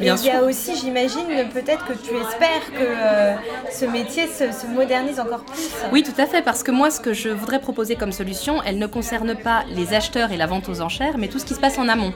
Et 0.00 0.08
il 0.08 0.24
y 0.24 0.30
a 0.30 0.42
aussi, 0.42 0.76
j'imagine, 0.76 1.26
peut-être 1.52 1.86
que 1.86 1.94
tu 1.94 2.14
espères 2.14 2.72
que 2.72 2.84
euh, 2.84 3.34
ce 3.70 3.86
métier 3.86 4.26
se, 4.26 4.66
modernise 4.66 5.18
encore 5.18 5.44
plus. 5.44 5.70
Oui, 5.90 6.02
tout 6.02 6.20
à 6.20 6.26
fait, 6.26 6.42
parce 6.42 6.62
que 6.62 6.70
moi, 6.70 6.90
ce 6.90 7.00
que 7.00 7.14
je 7.14 7.30
voudrais 7.30 7.58
proposer 7.58 7.96
comme 7.96 8.12
solution, 8.12 8.62
elle 8.66 8.78
ne 8.78 8.86
concerne 8.86 9.34
pas 9.34 9.64
les 9.74 9.94
acheteurs 9.94 10.30
et 10.30 10.36
la 10.36 10.46
vente 10.46 10.68
aux 10.68 10.82
enchères, 10.82 11.16
mais 11.16 11.28
tout 11.28 11.38
ce 11.38 11.46
qui 11.46 11.54
se 11.54 11.60
passe 11.60 11.78
en 11.78 11.88
amont 11.88 12.12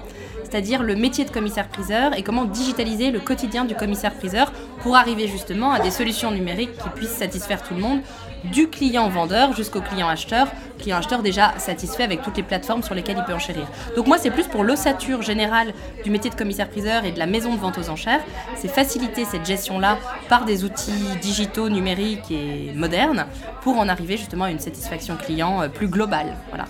c'est-à-dire 0.48 0.82
le 0.82 0.94
métier 0.94 1.24
de 1.24 1.30
commissaire-priseur 1.30 2.16
et 2.16 2.22
comment 2.22 2.44
digitaliser 2.44 3.10
le 3.10 3.18
quotidien 3.18 3.64
du 3.64 3.74
commissaire-priseur 3.74 4.52
pour 4.80 4.96
arriver 4.96 5.26
justement 5.26 5.72
à 5.72 5.80
des 5.80 5.90
solutions 5.90 6.30
numériques 6.30 6.76
qui 6.78 6.88
puissent 6.90 7.16
satisfaire 7.16 7.62
tout 7.62 7.74
le 7.74 7.80
monde, 7.80 8.00
du 8.44 8.68
client 8.68 9.08
vendeur 9.08 9.54
jusqu'au 9.54 9.80
client 9.80 10.08
acheteur, 10.08 10.46
client 10.78 10.98
acheteur 10.98 11.22
déjà 11.22 11.54
satisfait 11.58 12.04
avec 12.04 12.22
toutes 12.22 12.36
les 12.36 12.44
plateformes 12.44 12.82
sur 12.82 12.94
lesquelles 12.94 13.16
il 13.18 13.24
peut 13.24 13.34
enchérir. 13.34 13.66
Donc 13.96 14.06
moi 14.06 14.18
c'est 14.18 14.30
plus 14.30 14.46
pour 14.46 14.62
l'ossature 14.62 15.22
générale 15.22 15.72
du 16.04 16.10
métier 16.10 16.30
de 16.30 16.36
commissaire-priseur 16.36 17.04
et 17.04 17.10
de 17.10 17.18
la 17.18 17.26
maison 17.26 17.52
de 17.52 17.58
vente 17.58 17.78
aux 17.78 17.90
enchères, 17.90 18.22
c'est 18.54 18.68
faciliter 18.68 19.24
cette 19.24 19.46
gestion-là 19.46 19.98
par 20.28 20.44
des 20.44 20.64
outils 20.64 20.92
digitaux, 21.20 21.68
numériques 21.68 22.30
et 22.30 22.72
modernes 22.74 23.26
pour 23.62 23.78
en 23.78 23.88
arriver 23.88 24.16
justement 24.16 24.44
à 24.44 24.50
une 24.50 24.60
satisfaction 24.60 25.16
client 25.16 25.62
euh, 25.62 25.68
plus 25.68 25.88
globale. 25.88 26.36
Voilà. 26.50 26.66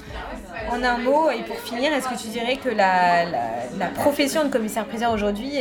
En 0.70 0.82
un 0.82 0.98
mot, 0.98 1.30
et 1.30 1.42
pour 1.42 1.58
finir, 1.58 1.92
est-ce 1.92 2.08
que 2.08 2.20
tu 2.20 2.28
dirais 2.28 2.56
que 2.56 2.68
la, 2.68 3.86
profession 3.94 4.44
de 4.44 4.48
commissaire-priseur 4.48 5.12
aujourd'hui 5.12 5.52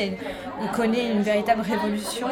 connaît 0.75 1.11
une 1.11 1.21
véritable 1.21 1.61
révolution? 1.61 2.27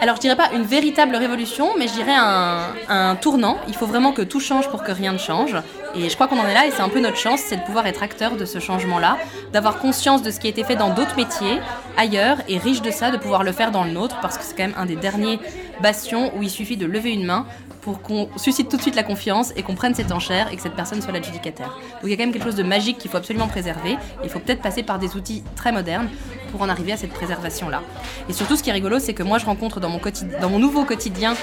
Alors 0.00 0.16
je 0.16 0.20
dirais 0.20 0.36
pas 0.36 0.50
une 0.52 0.64
véritable 0.64 1.16
révolution, 1.16 1.70
mais 1.78 1.88
je 1.88 1.94
dirais 1.94 2.14
un, 2.14 3.16
tournant. 3.16 3.58
Il 3.68 3.74
faut 3.74 3.86
vraiment 3.86 4.12
que 4.12 4.22
tout 4.22 4.40
change 4.40 4.68
pour 4.68 4.82
que 4.82 4.92
rien 4.92 5.12
ne 5.12 5.18
change. 5.18 5.56
Et 5.94 6.10
je 6.10 6.14
crois 6.14 6.26
qu'on 6.26 6.38
en 6.38 6.46
est 6.46 6.54
là 6.54 6.66
et 6.66 6.70
c'est 6.72 6.82
un 6.82 6.88
peu 6.88 7.00
notre 7.00 7.16
chance, 7.16 7.40
c'est 7.40 7.56
de 7.56 7.62
pouvoir 7.62 7.86
être 7.86 8.02
acteur 8.02 8.36
de 8.36 8.44
ce 8.44 8.58
changement-là, 8.58 9.16
d'avoir 9.52 9.78
conscience 9.78 10.22
de 10.22 10.30
ce 10.30 10.40
qui 10.40 10.48
a 10.48 10.50
été 10.50 10.64
fait 10.64 10.76
dans 10.76 10.90
d'autres 10.90 11.16
métiers 11.16 11.60
ailleurs 11.96 12.38
et 12.48 12.58
riche 12.58 12.82
de 12.82 12.90
ça 12.90 13.12
de 13.12 13.16
pouvoir 13.16 13.44
le 13.44 13.52
faire 13.52 13.70
dans 13.70 13.84
le 13.84 13.92
nôtre 13.92 14.16
parce 14.20 14.36
que 14.36 14.44
c'est 14.44 14.56
quand 14.56 14.64
même 14.64 14.74
un 14.76 14.86
des 14.86 14.96
derniers 14.96 15.38
bastions 15.80 16.32
où 16.36 16.42
il 16.42 16.50
suffit 16.50 16.76
de 16.76 16.86
lever 16.86 17.12
une 17.12 17.24
main 17.24 17.46
pour 17.84 18.00
qu'on 18.00 18.28
suscite 18.36 18.70
tout 18.70 18.78
de 18.78 18.82
suite 18.82 18.96
la 18.96 19.02
confiance 19.02 19.52
et 19.56 19.62
qu'on 19.62 19.74
prenne 19.74 19.94
cette 19.94 20.10
enchère 20.10 20.50
et 20.50 20.56
que 20.56 20.62
cette 20.62 20.74
personne 20.74 21.02
soit 21.02 21.12
l'adjudicataire. 21.12 21.68
Donc 21.68 22.04
il 22.04 22.10
y 22.10 22.14
a 22.14 22.16
quand 22.16 22.22
même 22.22 22.32
quelque 22.32 22.44
chose 22.46 22.56
de 22.56 22.62
magique 22.62 22.96
qu'il 22.96 23.10
faut 23.10 23.18
absolument 23.18 23.46
préserver. 23.46 23.98
Il 24.24 24.30
faut 24.30 24.38
peut-être 24.38 24.62
passer 24.62 24.82
par 24.82 24.98
des 24.98 25.16
outils 25.16 25.44
très 25.54 25.70
modernes 25.70 26.08
pour 26.50 26.62
en 26.62 26.68
arriver 26.70 26.92
à 26.92 26.96
cette 26.96 27.12
préservation-là. 27.12 27.82
Et 28.28 28.32
surtout, 28.32 28.56
ce 28.56 28.62
qui 28.62 28.70
est 28.70 28.72
rigolo, 28.72 28.98
c'est 28.98 29.12
que 29.12 29.22
moi, 29.22 29.36
je 29.38 29.44
rencontre 29.44 29.80
dans 29.80 29.90
mon, 29.90 30.00
dans 30.40 30.48
mon 30.48 30.58
nouveau 30.58 30.84
quotidien 30.84 31.34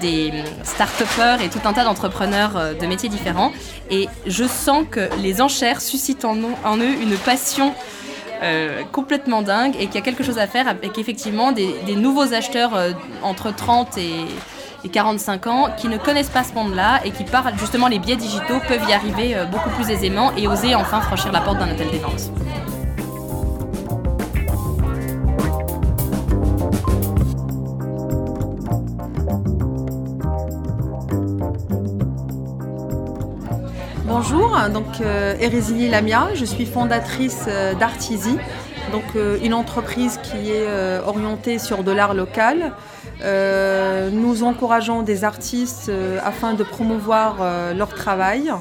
des 0.00 0.32
start-upers 0.64 1.40
et 1.42 1.48
tout 1.48 1.60
un 1.64 1.72
tas 1.72 1.84
d'entrepreneurs 1.84 2.56
euh, 2.56 2.74
de 2.74 2.86
métiers 2.86 3.08
différents. 3.08 3.52
Et 3.90 4.08
je 4.26 4.44
sens 4.44 4.84
que 4.90 5.08
les 5.22 5.40
enchères 5.40 5.80
suscitent 5.80 6.24
en, 6.24 6.34
eux 6.36 6.94
une 7.00 7.16
passion 7.18 7.72
euh, 8.42 8.82
complètement 8.90 9.42
dingue 9.42 9.76
et 9.76 9.86
qu'il 9.86 9.94
y 9.94 9.98
a 9.98 10.02
quelque 10.02 10.24
chose 10.24 10.38
à 10.38 10.48
faire 10.48 10.66
avec 10.66 10.98
effectivement 10.98 11.52
des, 11.52 11.94
nouveaux 11.94 12.34
acheteurs 12.34 12.74
euh, 12.74 12.90
entre 13.22 13.54
30 13.54 13.96
et 13.98 14.10
et 14.84 14.88
45 14.88 15.46
ans 15.46 15.68
qui 15.76 15.88
ne 15.88 15.98
connaissent 15.98 16.28
pas 16.28 16.44
ce 16.44 16.54
monde-là 16.54 17.00
et 17.04 17.10
qui, 17.10 17.24
par 17.24 17.56
justement 17.58 17.88
les 17.88 17.98
biais 17.98 18.16
digitaux, 18.16 18.60
peuvent 18.68 18.88
y 18.88 18.92
arriver 18.92 19.36
euh, 19.36 19.44
beaucoup 19.46 19.70
plus 19.70 19.90
aisément 19.90 20.32
et 20.36 20.46
oser 20.46 20.74
enfin 20.74 21.00
franchir 21.00 21.32
la 21.32 21.40
porte 21.40 21.58
d'un 21.58 21.70
hôtel 21.70 21.90
des 21.90 21.98
ventes. 21.98 22.30
Bonjour, 34.06 34.56
donc 34.72 35.00
euh, 35.00 35.34
Lamia, 35.90 36.28
je 36.34 36.44
suis 36.44 36.66
fondatrice 36.66 37.44
euh, 37.48 37.74
donc 38.92 39.04
euh, 39.16 39.38
une 39.42 39.52
entreprise 39.54 40.20
qui 40.22 40.50
est 40.50 40.66
orientée 41.04 41.58
sur 41.58 41.84
de 41.84 41.90
l'art 41.90 42.14
local. 42.14 42.72
Euh, 43.24 44.10
nous 44.10 44.42
encourageons 44.42 45.02
des 45.02 45.24
artistes 45.24 45.88
euh, 45.88 46.18
afin 46.22 46.52
de 46.52 46.62
promouvoir 46.62 47.36
euh, 47.40 47.72
leur 47.72 47.94
travail. 47.94 48.52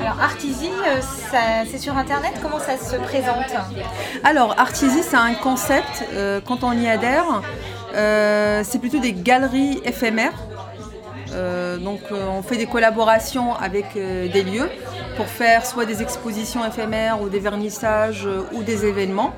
Alors 0.00 0.20
Artisy, 0.20 0.70
c'est 1.64 1.78
sur 1.78 1.96
Internet, 1.96 2.32
comment 2.42 2.60
ça 2.60 2.76
se 2.76 2.96
présente? 2.96 3.52
Alors 4.22 4.54
Artisy, 4.58 5.02
c'est 5.02 5.16
un 5.16 5.34
concept, 5.34 6.04
quand 6.46 6.62
on 6.62 6.72
y 6.72 6.86
adhère, 6.86 7.42
c'est 8.62 8.78
plutôt 8.78 9.00
des 9.00 9.12
galeries 9.12 9.80
éphémères. 9.84 10.38
donc 11.80 12.00
on 12.12 12.42
fait 12.42 12.56
des 12.56 12.66
collaborations 12.66 13.56
avec 13.56 13.94
des 13.94 14.42
lieux 14.44 14.70
pour 15.16 15.26
faire 15.26 15.66
soit 15.66 15.86
des 15.86 16.02
expositions 16.02 16.64
éphémères 16.64 17.20
ou 17.20 17.28
des 17.28 17.40
vernissages 17.40 18.28
ou 18.52 18.62
des 18.62 18.84
événements. 18.84 19.34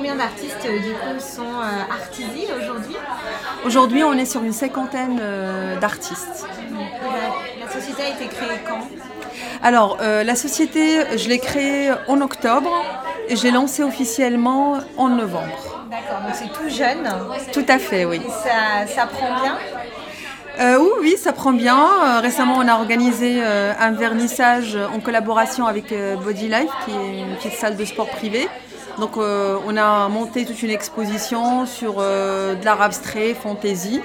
Combien 0.00 0.16
d'artistes 0.16 0.62
du 0.62 0.94
coup 0.94 1.20
sont 1.20 1.60
Artisy 1.90 2.46
aujourd'hui? 2.58 2.96
Aujourd'hui, 3.66 4.02
on 4.02 4.14
est 4.14 4.24
sur 4.24 4.42
une 4.42 4.54
cinquantaine 4.54 5.18
euh, 5.20 5.78
d'artistes. 5.78 6.46
La, 7.60 7.70
société 7.70 8.04
a 8.04 8.08
été 8.08 8.34
créée 8.34 8.60
quand? 8.66 8.80
Alors, 9.62 9.98
euh, 10.00 10.24
la 10.24 10.36
société, 10.36 11.18
je 11.18 11.28
l'ai 11.28 11.38
créée 11.38 11.92
en 12.08 12.22
octobre 12.22 12.70
et 13.28 13.36
je 13.36 13.42
l'ai 13.42 13.50
lancée 13.50 13.82
officiellement 13.82 14.78
en 14.96 15.10
novembre. 15.10 15.84
D'accord, 15.90 16.22
donc 16.22 16.34
c'est 16.34 16.50
tout 16.50 16.70
jeune. 16.70 17.06
Tout 17.52 17.66
à 17.68 17.78
fait, 17.78 18.06
oui. 18.06 18.22
ça, 18.86 19.04
prend 19.04 19.38
bien? 19.42 19.58
Euh, 20.60 20.78
oui, 20.78 20.90
oui, 21.02 21.16
ça 21.18 21.34
prend 21.34 21.52
bien. 21.52 22.20
récemment, 22.22 22.54
on 22.56 22.66
a 22.66 22.72
organisé 22.72 23.42
un 23.42 23.90
vernissage 23.90 24.78
en 24.94 25.00
collaboration 25.00 25.66
avec 25.66 25.92
Body 26.24 26.48
Life, 26.48 26.70
qui 26.86 26.90
est 26.90 27.20
une 27.20 27.36
petite 27.36 27.52
salle 27.52 27.76
de 27.76 27.84
sport 27.84 28.08
privée. 28.08 28.48
Donc 29.00 29.16
euh, 29.16 29.56
on 29.66 29.78
a 29.78 30.08
monté 30.08 30.44
toute 30.44 30.62
une 30.62 30.68
exposition 30.68 31.64
sur 31.64 31.94
euh, 31.98 32.54
de 32.54 32.64
l'art 32.66 32.82
abstrait, 32.82 33.32
fantaisie. 33.32 34.02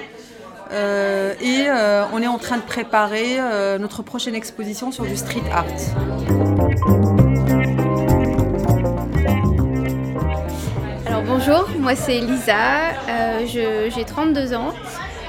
Euh, 0.72 1.34
et 1.40 1.66
on 2.12 2.22
est 2.22 2.26
en 2.26 2.38
train 2.38 2.56
de 2.56 2.62
préparer 2.62 3.38
notre 3.78 4.02
prochaine 4.02 4.34
exposition 4.34 4.90
sur 4.90 5.04
du 5.04 5.16
street 5.16 5.42
art. 5.52 5.66
Alors 11.06 11.22
bonjour, 11.22 11.68
moi 11.78 11.94
c'est 11.94 12.18
Lisa, 12.18 12.94
j'ai 13.44 14.04
32 14.04 14.54
ans 14.54 14.72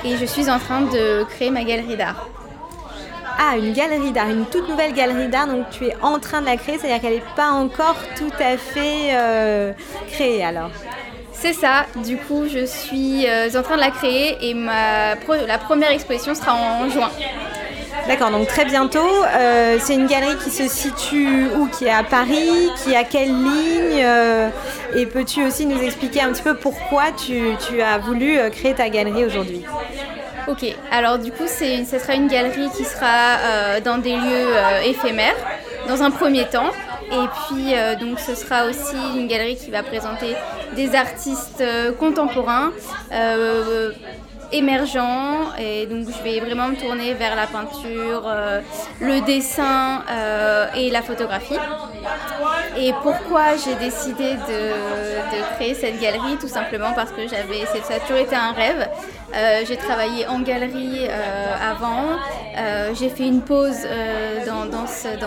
et 0.05 0.15
je 0.17 0.25
suis 0.25 0.49
en 0.49 0.57
train 0.57 0.81
de 0.81 1.23
créer 1.25 1.51
ma 1.51 1.63
galerie 1.63 1.97
d'art. 1.97 2.29
Ah, 3.39 3.55
une 3.55 3.71
galerie 3.71 4.11
d'art, 4.11 4.29
une 4.29 4.45
toute 4.45 4.67
nouvelle 4.67 4.93
galerie 4.93 5.27
d'art, 5.27 5.45
donc 5.45 5.69
tu 5.69 5.85
es 5.85 5.95
en 6.01 6.17
train 6.17 6.41
de 6.41 6.47
la 6.47 6.57
créer, 6.57 6.79
c'est-à-dire 6.79 6.99
qu'elle 6.99 7.13
n'est 7.13 7.35
pas 7.35 7.51
encore 7.51 7.97
tout 8.17 8.31
à 8.39 8.57
fait 8.57 9.11
euh, 9.11 9.73
créée 10.11 10.43
alors. 10.43 10.71
C'est 11.33 11.53
ça, 11.53 11.85
du 12.03 12.17
coup 12.17 12.45
je 12.51 12.65
suis 12.65 13.27
euh, 13.27 13.47
en 13.55 13.61
train 13.61 13.75
de 13.75 13.81
la 13.81 13.91
créer 13.91 14.37
et 14.41 14.55
ma 14.55 15.13
la 15.45 15.57
première 15.59 15.91
exposition 15.91 16.33
sera 16.33 16.55
en 16.55 16.89
juin. 16.89 17.11
D'accord, 18.07 18.31
donc 18.31 18.47
très 18.47 18.65
bientôt. 18.65 19.07
Euh, 19.27 19.77
c'est 19.79 19.93
une 19.93 20.07
galerie 20.07 20.37
qui 20.43 20.49
se 20.49 20.67
situe 20.67 21.45
où? 21.55 21.67
Qui 21.67 21.85
est 21.85 21.91
à 21.91 22.03
Paris? 22.03 22.71
Qui 22.83 22.95
a 22.95 23.03
quelle 23.03 23.29
ligne? 23.29 24.03
Et 24.95 25.05
peux-tu 25.05 25.45
aussi 25.45 25.67
nous 25.67 25.81
expliquer 25.83 26.21
un 26.21 26.31
petit 26.31 26.41
peu 26.41 26.55
pourquoi 26.55 27.11
tu, 27.11 27.51
tu 27.67 27.81
as 27.81 27.99
voulu 27.99 28.39
créer 28.51 28.73
ta 28.73 28.89
galerie 28.89 29.25
aujourd'hui? 29.25 29.63
Ok, 30.47 30.65
alors 30.91 31.19
du 31.19 31.31
coup, 31.31 31.45
ce 31.45 31.99
sera 31.99 32.13
une 32.13 32.29
galerie 32.29 32.69
qui 32.75 32.85
sera 32.85 33.37
euh, 33.37 33.81
dans 33.81 33.97
des 33.97 34.15
lieux 34.15 34.47
euh, 34.55 34.81
éphémères, 34.81 35.35
dans 35.89 36.01
un 36.03 36.09
premier 36.09 36.45
temps. 36.45 36.69
Et 37.11 37.27
puis, 37.47 37.73
euh, 37.75 37.95
donc, 37.95 38.17
ce 38.17 38.33
sera 38.33 38.65
aussi 38.65 38.95
une 39.17 39.27
galerie 39.27 39.57
qui 39.57 39.71
va 39.71 39.83
présenter 39.83 40.35
des 40.73 40.95
artistes 40.95 41.63
contemporains 41.99 42.71
émergents 44.51 45.55
et 45.59 45.85
donc 45.85 46.07
je 46.07 46.23
vais 46.23 46.39
vraiment 46.39 46.67
me 46.69 46.75
tourner 46.75 47.13
vers 47.13 47.35
la 47.35 47.47
peinture, 47.47 48.29
le 48.99 49.25
dessin 49.25 50.03
et 50.75 50.89
la 50.89 51.01
photographie. 51.01 51.59
Et 52.77 52.93
pourquoi 53.01 53.55
j'ai 53.57 53.75
décidé 53.75 54.33
de, 54.35 55.55
créer 55.55 55.73
cette 55.73 55.99
galerie? 55.99 56.37
Tout 56.39 56.47
simplement 56.47 56.93
parce 56.93 57.11
que 57.11 57.27
ça 57.27 57.37
a 57.37 57.99
toujours 57.99 58.17
été 58.17 58.35
un 58.35 58.51
rêve. 58.51 58.87
Euh, 59.35 59.63
j'ai 59.67 59.77
travaillé 59.77 60.27
en 60.27 60.39
galerie 60.39 61.07
euh, 61.09 61.71
avant. 61.71 62.17
Euh, 62.57 62.93
j'ai 62.93 63.09
fait 63.09 63.27
une 63.27 63.41
pause 63.41 63.87
dans, 64.45 64.65
dans, 64.65 64.87
cette, 64.87 65.19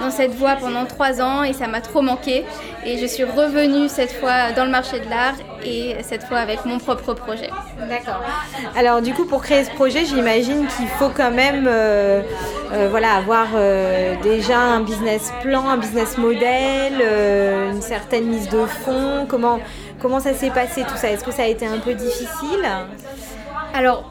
dans 0.00 0.10
cette 0.10 0.34
voie 0.34 0.56
pendant 0.56 0.84
trois 0.86 1.20
ans 1.20 1.42
et 1.42 1.52
ça 1.52 1.66
m'a 1.66 1.80
trop 1.80 2.02
manqué. 2.02 2.44
Et 2.84 2.98
je 2.98 3.06
suis 3.06 3.24
revenue 3.24 3.88
cette 3.88 4.12
fois 4.12 4.52
dans 4.52 4.64
le 4.64 4.70
marché 4.70 5.00
de 5.00 5.10
l'art 5.10 5.34
et 5.64 5.96
cette 6.02 6.24
fois 6.24 6.38
avec 6.38 6.64
mon 6.64 6.78
propre 6.78 7.14
projet. 7.14 7.50
D'accord. 7.78 8.22
Alors 8.76 9.02
du 9.02 9.12
coup, 9.12 9.24
pour 9.24 9.42
créer 9.42 9.64
ce 9.64 9.70
projet, 9.70 10.04
j'imagine 10.04 10.66
qu'il 10.66 10.88
faut 10.88 11.10
quand 11.10 11.30
même 11.30 11.68
voilà, 12.90 13.14
avoir 13.14 13.48
déjà 14.22 14.58
un 14.58 14.80
business 14.80 15.32
plan, 15.42 15.68
un 15.68 15.76
business 15.76 16.16
model, 16.18 16.94
une 17.72 17.82
certaine 17.82 18.24
mise 18.24 18.48
de 18.48 18.64
fonds. 18.64 19.26
Comment, 19.28 20.20
ça 20.20 20.34
s'est 20.34 20.50
passé 20.50 20.82
tout 20.82 20.96
ça? 20.96 21.10
Est-ce 21.10 21.24
que 21.24 21.32
ça 21.32 21.42
a 21.42 21.46
été 21.46 21.66
un 21.66 21.78
peu 21.78 21.94
difficile? 21.94 22.66
Alors, 23.74 24.10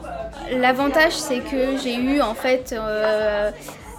l'avantage 0.52 1.12
c'est 1.12 1.40
que 1.40 1.76
j'ai 1.82 1.96
eu 1.96 2.20
en 2.20 2.34
fait 2.34 2.72
euh, 2.72 3.50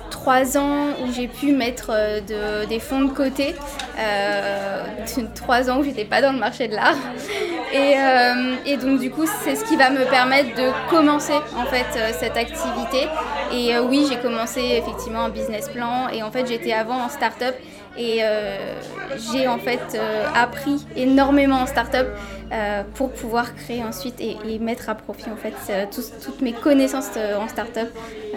trois 0.10 0.58
ans 0.58 0.88
où 1.04 1.12
j'ai 1.14 1.28
pu 1.28 1.52
mettre 1.52 1.92
euh, 1.92 2.66
des 2.66 2.80
fonds 2.80 3.02
de 3.02 3.12
côté, 3.12 3.56
euh, 4.00 4.84
trois 5.36 5.70
ans 5.70 5.80
où 5.80 5.84
j'étais 5.84 6.06
pas 6.06 6.22
dans 6.22 6.32
le 6.32 6.40
marché 6.40 6.68
de 6.68 6.76
l'art. 6.76 6.96
Et, 7.74 7.96
euh, 7.98 8.56
et, 8.66 8.78
donc 8.78 9.00
du 9.00 9.12
coup, 9.12 9.26
c'est 9.44 9.56
ce 9.56 9.66
qui 9.66 9.76
va 9.76 9.90
me 9.90 10.06
permettre 10.10 10.56
de 10.56 10.90
commencer 10.90 11.36
en 11.56 11.66
fait 11.66 11.86
euh, 11.98 12.12
cette 12.18 12.38
activité. 12.38 13.08
Et 13.52 13.76
euh, 13.76 13.84
oui, 13.84 14.08
j'ai 14.10 14.18
commencé 14.18 14.62
effectivement 14.62 15.26
un 15.26 15.30
business 15.30 15.68
plan 15.70 16.08
et 16.10 16.24
en 16.24 16.32
fait 16.32 16.48
j'étais 16.48 16.74
avant 16.74 17.04
en 17.04 17.10
start-up 17.10 17.56
et 17.98 18.22
j'ai 19.32 19.48
en 19.48 19.58
fait 19.58 20.00
appris 20.36 20.86
énormément 20.96 21.58
en 21.58 21.66
start-up 21.66 22.08
pour 22.96 23.12
pouvoir 23.12 23.56
créer 23.56 23.84
ensuite 23.84 24.22
et, 24.22 24.38
et, 24.48 24.60
mettre 24.60 24.90
à 24.90 24.96
profit 24.96 25.30
en 25.30 25.36
fait 25.36 25.54
toutes 25.92 26.42
mes 26.42 26.54
connaissances 26.54 27.10
en 27.18 27.48
start-up 27.48 27.90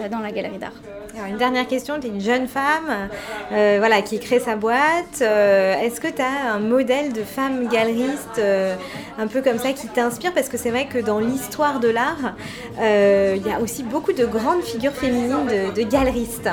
dans 0.09 0.19
la 0.19 0.31
galerie 0.31 0.57
d'art. 0.57 0.73
Alors 1.13 1.27
une 1.27 1.37
dernière 1.37 1.67
question, 1.67 1.99
tu 1.99 2.07
es 2.07 2.09
une 2.09 2.21
jeune 2.21 2.47
femme 2.47 3.09
euh, 3.51 3.75
voilà, 3.79 4.01
qui 4.01 4.19
crée 4.19 4.39
sa 4.39 4.55
boîte. 4.55 5.21
Euh, 5.21 5.77
est-ce 5.81 5.99
que 5.99 6.07
tu 6.07 6.21
as 6.21 6.53
un 6.53 6.59
modèle 6.59 7.11
de 7.11 7.23
femme 7.23 7.67
galeriste 7.67 8.39
euh, 8.39 8.75
un 9.19 9.27
peu 9.27 9.41
comme 9.41 9.59
ça 9.59 9.73
qui 9.73 9.87
t'inspire? 9.87 10.33
Parce 10.33 10.47
que 10.47 10.57
c'est 10.57 10.69
vrai 10.69 10.87
que 10.87 10.99
dans 10.99 11.19
l'histoire 11.19 11.81
de 11.81 11.89
l'art, 11.89 12.35
il 12.79 13.45
y 13.45 13.51
a 13.51 13.59
aussi 13.61 13.83
beaucoup 13.83 14.13
de 14.13 14.25
grandes 14.25 14.63
figures 14.63 14.93
féminines 14.93 15.47
de, 15.75 15.83
galeristes. 15.83 16.49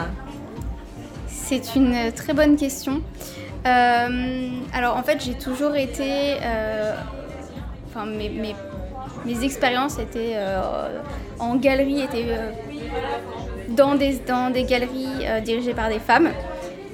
C'est 1.49 1.75
une 1.77 2.13
très 2.13 2.35
bonne 2.35 2.57
question. 2.57 3.01
alors 3.65 4.97
en 4.99 5.03
fait 5.03 5.25
j'ai 5.25 5.33
toujours 5.33 5.75
été... 5.77 6.37
Enfin 7.89 8.05
mes, 8.05 9.45
expériences 9.45 9.99
étaient 9.99 10.37
en 11.39 11.57
galerie 11.57 12.03
dans 13.69 13.95
des, 13.95 14.65
galeries 14.65 15.07
euh, 15.25 15.41
dirigées 15.41 15.75
par 15.75 15.89
des 15.89 15.99
femmes. 15.99 16.31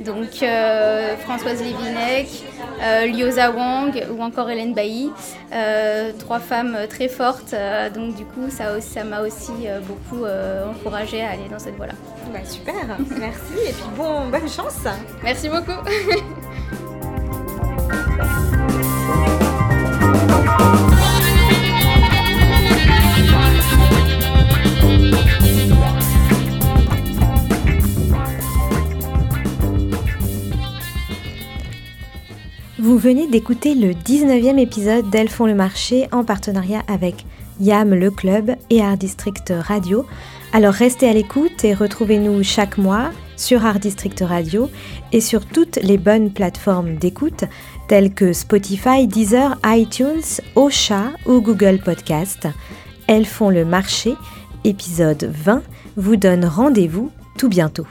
Donc 0.01 0.43
euh, 0.43 1.17
Françoise 1.19 1.63
Lévinec, 1.63 2.29
euh, 2.83 3.07
Lyosa 3.07 3.51
Wang 3.51 4.05
ou 4.11 4.23
encore 4.23 4.51
Hélène 4.51 4.75
Bailly, 4.75 5.11
trois 6.19 6.41
femmes 6.41 6.77
très 6.89 7.09
fortes. 7.09 7.55
donc 7.95 8.17
du 8.17 8.25
coup, 8.25 8.51
ça 8.51 8.81
ça 8.81 9.05
m'a 9.05 9.23
aussi 9.23 9.53
beaucoup 9.87 10.25
encouragée 10.25 11.23
à 11.23 11.31
aller 11.31 11.49
dans 11.51 11.59
cette 11.59 11.77
voie-là. 11.77 11.95
Bah, 12.33 12.41
super, 12.45 12.75
merci 13.19 13.69
et 13.69 13.73
puis 13.73 13.85
bon, 13.97 14.29
bonne 14.29 14.49
chance. 14.49 14.85
Merci 15.23 15.49
beaucoup. 15.49 15.73
Vous 32.85 32.99
venez 32.99 33.27
d'écouter 33.27 33.75
le 33.75 33.93
19e 33.93 34.59
épisode 34.59 35.09
d'Elles 35.09 35.31
font 35.31 35.47
le 35.47 35.55
marché 35.55 36.07
en 36.13 36.23
partenariat 36.23 36.83
avec 36.87 37.25
YAM 37.59 37.95
le 37.95 38.11
club 38.11 38.57
et 38.69 38.83
Art 38.83 38.99
District 38.99 39.55
Radio. 39.59 40.05
Alors 40.53 40.75
restez 40.75 41.09
à 41.09 41.15
l'écoute 41.15 41.65
et 41.65 41.73
retrouvez-nous 41.73 42.43
chaque 42.43 42.77
mois 42.77 43.11
sur 43.39 43.65
Art 43.65 43.79
District 43.79 44.21
Radio 44.21 44.69
et 45.13 45.23
sur 45.23 45.47
toutes 45.47 45.77
les 45.77 45.97
bonnes 45.97 46.31
plateformes 46.31 46.97
d'écoute 46.97 47.45
telles 47.89 48.13
que 48.13 48.35
Spotify, 48.35 49.07
Deezer, 49.07 49.59
iTunes, 49.65 50.43
Ocha 50.55 51.05
ou 51.25 51.41
Google 51.41 51.79
Podcast. 51.83 52.49
Elles 53.07 53.25
font 53.25 53.49
le 53.49 53.65
marché, 53.65 54.15
épisode 54.65 55.25
20, 55.25 55.63
vous 55.97 56.17
donne 56.17 56.45
rendez-vous 56.45 57.11
tout 57.39 57.49
bientôt. 57.49 57.87